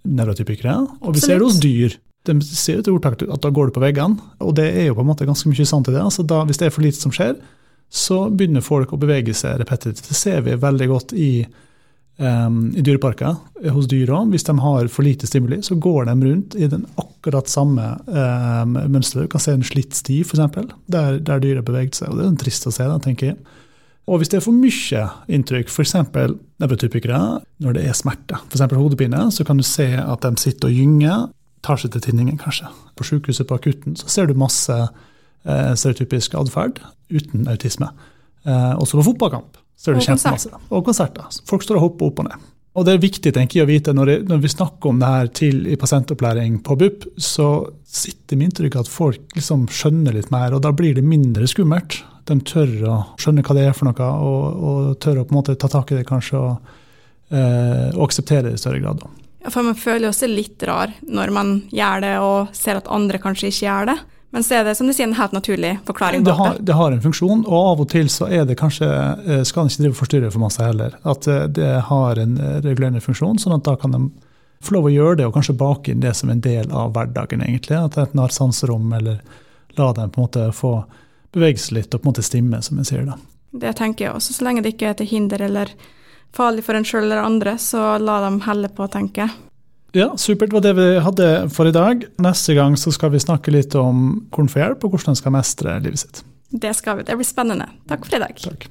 nevrotypikere, 0.03 0.81
og 1.01 1.15
vi 1.15 1.23
ser 1.23 1.39
det 1.39 1.47
hos 1.47 1.61
dyr. 1.63 1.95
De 2.25 2.39
sier 2.43 2.81
et 2.81 2.89
ordtak 2.89 3.23
at 3.23 3.43
da 3.45 3.51
går 3.53 3.69
det 3.69 3.77
på 3.77 3.85
veggene, 3.85 4.17
og 4.41 4.57
det 4.57 4.67
er 4.73 4.89
jo 4.89 4.97
på 4.97 5.05
en 5.05 5.11
måte 5.13 5.29
ganske 5.29 5.49
mye 5.49 5.67
sant 5.69 5.89
i 5.89 5.95
det. 5.95 6.03
Altså 6.03 6.25
da, 6.27 6.41
hvis 6.49 6.59
det 6.59 6.67
er 6.67 6.75
for 6.75 6.83
lite 6.83 6.99
som 6.99 7.13
skjer, 7.15 7.37
så 7.95 8.25
begynner 8.33 8.65
folk 8.65 8.93
å 8.93 8.99
bevege 8.99 9.35
seg 9.37 9.61
repetitivt. 9.61 10.09
Det 10.09 10.17
ser 10.19 10.41
vi 10.43 10.57
veldig 10.59 10.89
godt 10.91 11.13
i, 11.15 11.45
um, 12.19 12.73
i 12.77 12.83
dyreparker 12.85 13.37
hos 13.75 13.89
dyra. 13.91 14.23
Hvis 14.31 14.47
de 14.47 14.55
har 14.61 14.89
for 14.93 15.07
lite 15.07 15.27
stimuli, 15.27 15.61
så 15.63 15.75
går 15.75 16.09
de 16.09 16.15
rundt 16.29 16.55
i 16.55 16.69
den 16.71 16.87
akkurat 17.01 17.51
samme 17.51 17.95
um, 18.07 18.79
mønsteret. 18.93 19.27
Du 19.27 19.35
kan 19.35 19.43
se 19.43 19.57
en 19.57 19.67
slitt 19.67 19.97
sti, 19.97 20.21
f.eks., 20.25 20.59
der, 20.87 21.19
der 21.19 21.43
dyret 21.43 21.67
beveget 21.67 21.99
seg. 21.99 22.13
og 22.13 22.21
Det 22.21 22.29
er 22.29 22.41
trist 22.45 22.69
å 22.69 22.75
se, 22.75 22.89
da, 22.91 22.99
tenker 23.03 23.33
jeg. 23.33 23.61
Og 24.05 24.21
hvis 24.21 24.29
det 24.29 24.39
er 24.39 24.45
for 24.45 24.57
mye 24.57 25.07
inntrykk, 25.33 25.71
f.eks. 25.73 25.95
nevrotypikere, 26.61 27.23
når 27.65 27.79
det 27.79 27.87
er 27.89 27.97
smerte, 27.97 28.39
f.eks. 28.51 28.67
hodepine, 28.77 29.31
så 29.33 29.47
kan 29.49 29.61
du 29.61 29.65
se 29.67 29.89
at 29.97 30.27
de 30.27 30.41
sitter 30.41 30.69
og 30.69 30.83
gynger, 30.83 31.27
tar 31.65 31.81
seg 31.81 31.95
til 31.95 32.05
tinningen 32.05 32.37
kanskje. 32.37 32.69
På 32.93 33.07
sykehuset 33.09 33.49
på 33.49 33.57
akutten 33.57 33.97
så 33.97 34.11
ser 34.13 34.29
du 34.29 34.37
masse 34.37 34.75
eh, 34.77 35.71
stereotypisk 35.73 36.37
atferd 36.37 36.83
uten 37.09 37.49
autisme. 37.49 37.89
Eh, 38.45 38.75
også 38.77 39.01
på 39.01 39.07
fotballkamp 39.07 39.57
ser 39.77 39.97
det 39.97 40.03
Og 40.03 40.09
kjempemasse. 40.09 40.51
Og 40.71 40.85
konserter. 40.87 41.41
Folk 41.49 41.65
står 41.67 41.81
og 41.81 41.89
hopper 41.89 42.11
opp 42.11 42.23
og 42.25 42.29
ned. 42.31 42.51
Og 42.75 42.87
det 42.87 42.97
er 42.97 43.03
viktig 43.05 43.31
tenker 43.35 43.61
jeg, 43.61 43.65
å 43.65 43.71
vite 43.71 43.93
når, 43.95 44.11
jeg, 44.11 44.23
når 44.27 44.41
vi 44.43 44.51
snakker 44.51 44.91
om 44.91 44.99
det 44.99 45.11
her 45.13 45.29
til 45.39 45.61
i 45.71 45.77
pasientopplæring 45.79 46.57
på 46.67 46.75
BUP, 46.81 47.07
så 47.23 47.49
sitter 47.87 48.39
mitt 48.41 48.51
inntrykk 48.51 48.81
at 48.81 48.91
folk 48.91 49.37
liksom 49.37 49.69
skjønner 49.71 50.17
litt 50.17 50.33
mer, 50.35 50.57
og 50.57 50.65
da 50.65 50.73
blir 50.75 50.97
det 50.99 51.05
mindre 51.07 51.47
skummelt. 51.51 52.01
De 52.27 52.39
tør 52.43 52.73
å 52.91 52.97
skjønne 53.21 53.45
hva 53.47 53.55
det 53.55 53.69
er 53.69 53.77
for 53.77 53.87
noe, 53.87 54.09
og, 54.27 54.65
og 54.67 54.97
tør 55.05 55.23
å 55.23 55.27
på 55.29 55.37
en 55.37 55.39
måte 55.39 55.55
ta 55.61 55.71
tak 55.71 55.93
i 55.93 56.01
det 56.01 56.09
kanskje, 56.09 56.41
og, 56.41 56.75
eh, 57.31 57.93
og 57.95 58.09
akseptere 58.09 58.49
det 58.49 58.57
i 58.59 58.65
større 58.65 58.83
grad. 58.83 59.07
Ja, 59.45 59.53
For 59.53 59.63
man 59.63 59.79
føler 59.79 60.09
jo 60.09 60.17
seg 60.17 60.35
litt 60.35 60.67
rar 60.67 60.97
når 61.07 61.35
man 61.37 61.55
gjør 61.71 62.03
det 62.03 62.15
og 62.25 62.59
ser 62.59 62.81
at 62.81 62.91
andre 62.91 63.23
kanskje 63.23 63.53
ikke 63.53 63.69
gjør 63.69 63.91
det. 63.93 63.99
Men 64.35 64.43
så 64.43 64.55
er 64.59 64.65
det 64.67 64.73
som 64.75 64.89
du 64.91 64.91
sier, 64.91 65.07
en 65.07 65.15
helt 65.15 65.33
naturlig 65.33 65.77
forklaring 65.87 66.25
Det 66.27 66.33
har, 66.35 66.57
det. 66.59 66.65
det 66.67 66.75
har 66.75 66.93
en 66.93 67.03
funksjon, 67.03 67.45
og 67.47 67.67
av 67.69 67.83
og 67.85 67.89
til 67.93 68.09
så 68.11 68.27
er 68.27 68.49
det 68.49 68.57
kanskje, 68.59 68.89
eh, 69.31 69.43
skal 69.47 69.63
den 69.63 69.71
ikke 69.71 69.83
drive 69.85 69.95
og 69.95 70.01
forstyrre 70.01 70.31
for 70.35 70.43
masse 70.43 70.65
heller. 70.67 70.97
At 71.07 71.29
eh, 71.31 71.45
det 71.55 71.69
har 71.87 72.19
en 72.19 72.33
eh, 72.43 72.57
regulerende 72.65 73.03
funksjon, 73.05 73.39
sånn 73.39 73.55
at 73.55 73.63
da 73.69 73.77
kan 73.79 73.95
de 73.95 74.01
få 74.65 74.75
lov 74.75 74.89
å 74.89 74.91
gjøre 74.91 75.21
det 75.21 75.29
og 75.29 75.37
kanskje 75.37 75.55
bake 75.61 75.95
inn 75.95 76.03
det 76.03 76.17
som 76.19 76.33
en 76.35 76.43
del 76.43 76.67
av 76.75 76.91
hverdagen, 76.97 77.47
egentlig. 77.47 77.79
At 77.79 78.01
enten 78.03 78.25
har 78.25 78.35
sanserom, 78.35 78.91
eller 78.99 79.23
la 79.79 79.93
dem 79.95 80.11
på 80.11 80.19
en 80.19 80.27
måte 80.27 80.51
få 80.51 80.75
bevege 81.31 81.63
seg 81.63 81.79
litt 81.79 81.95
og 81.95 82.03
på 82.03 82.09
en 82.09 82.17
måte 82.17 82.27
stimme, 82.27 82.59
som 82.67 82.83
en 82.83 82.91
sier 82.91 83.07
da. 83.07 83.15
Det 83.55 83.77
tenker 83.79 84.09
jeg 84.09 84.17
også. 84.19 84.35
Så 84.35 84.49
lenge 84.49 84.67
det 84.67 84.75
ikke 84.75 84.91
er 84.91 84.99
til 84.99 85.13
hinder 85.15 85.47
eller 85.47 85.71
farlig 86.35 86.67
for 86.67 86.75
en 86.75 86.87
sjøl 86.87 87.05
eller 87.07 87.23
andre, 87.23 87.55
så 87.63 88.01
la 88.03 88.19
dem 88.27 88.43
helle 88.49 88.75
på, 88.75 88.91
tenker 88.91 89.29
jeg. 89.29 89.39
Ja, 89.95 90.11
supert. 90.19 90.51
Det 90.51 90.59
var 90.59 90.65
det 90.65 90.75
vi 90.75 90.87
hadde 91.07 91.27
for 91.55 91.71
i 91.71 91.75
dag. 91.75 92.03
Neste 92.23 92.57
gang 92.59 92.75
så 92.81 92.91
skal 92.95 93.13
vi 93.15 93.23
snakke 93.23 93.55
litt 93.55 93.77
om 93.79 94.27
hvordan 94.35 94.51
få 94.51 94.63
hjelp, 94.63 94.87
og 94.87 94.97
hvordan 94.97 95.15
en 95.15 95.21
skal 95.21 95.35
mestre 95.37 95.77
livet 95.85 96.03
sitt. 96.03 96.25
Det 96.51 96.75
skal 96.75 96.99
vi. 97.01 97.07
Det 97.07 97.15
blir 97.19 97.27
spennende. 97.27 97.69
Takk 97.91 98.07
for 98.07 98.19
i 98.19 98.23
dag. 98.23 98.35
Takk. 98.43 98.67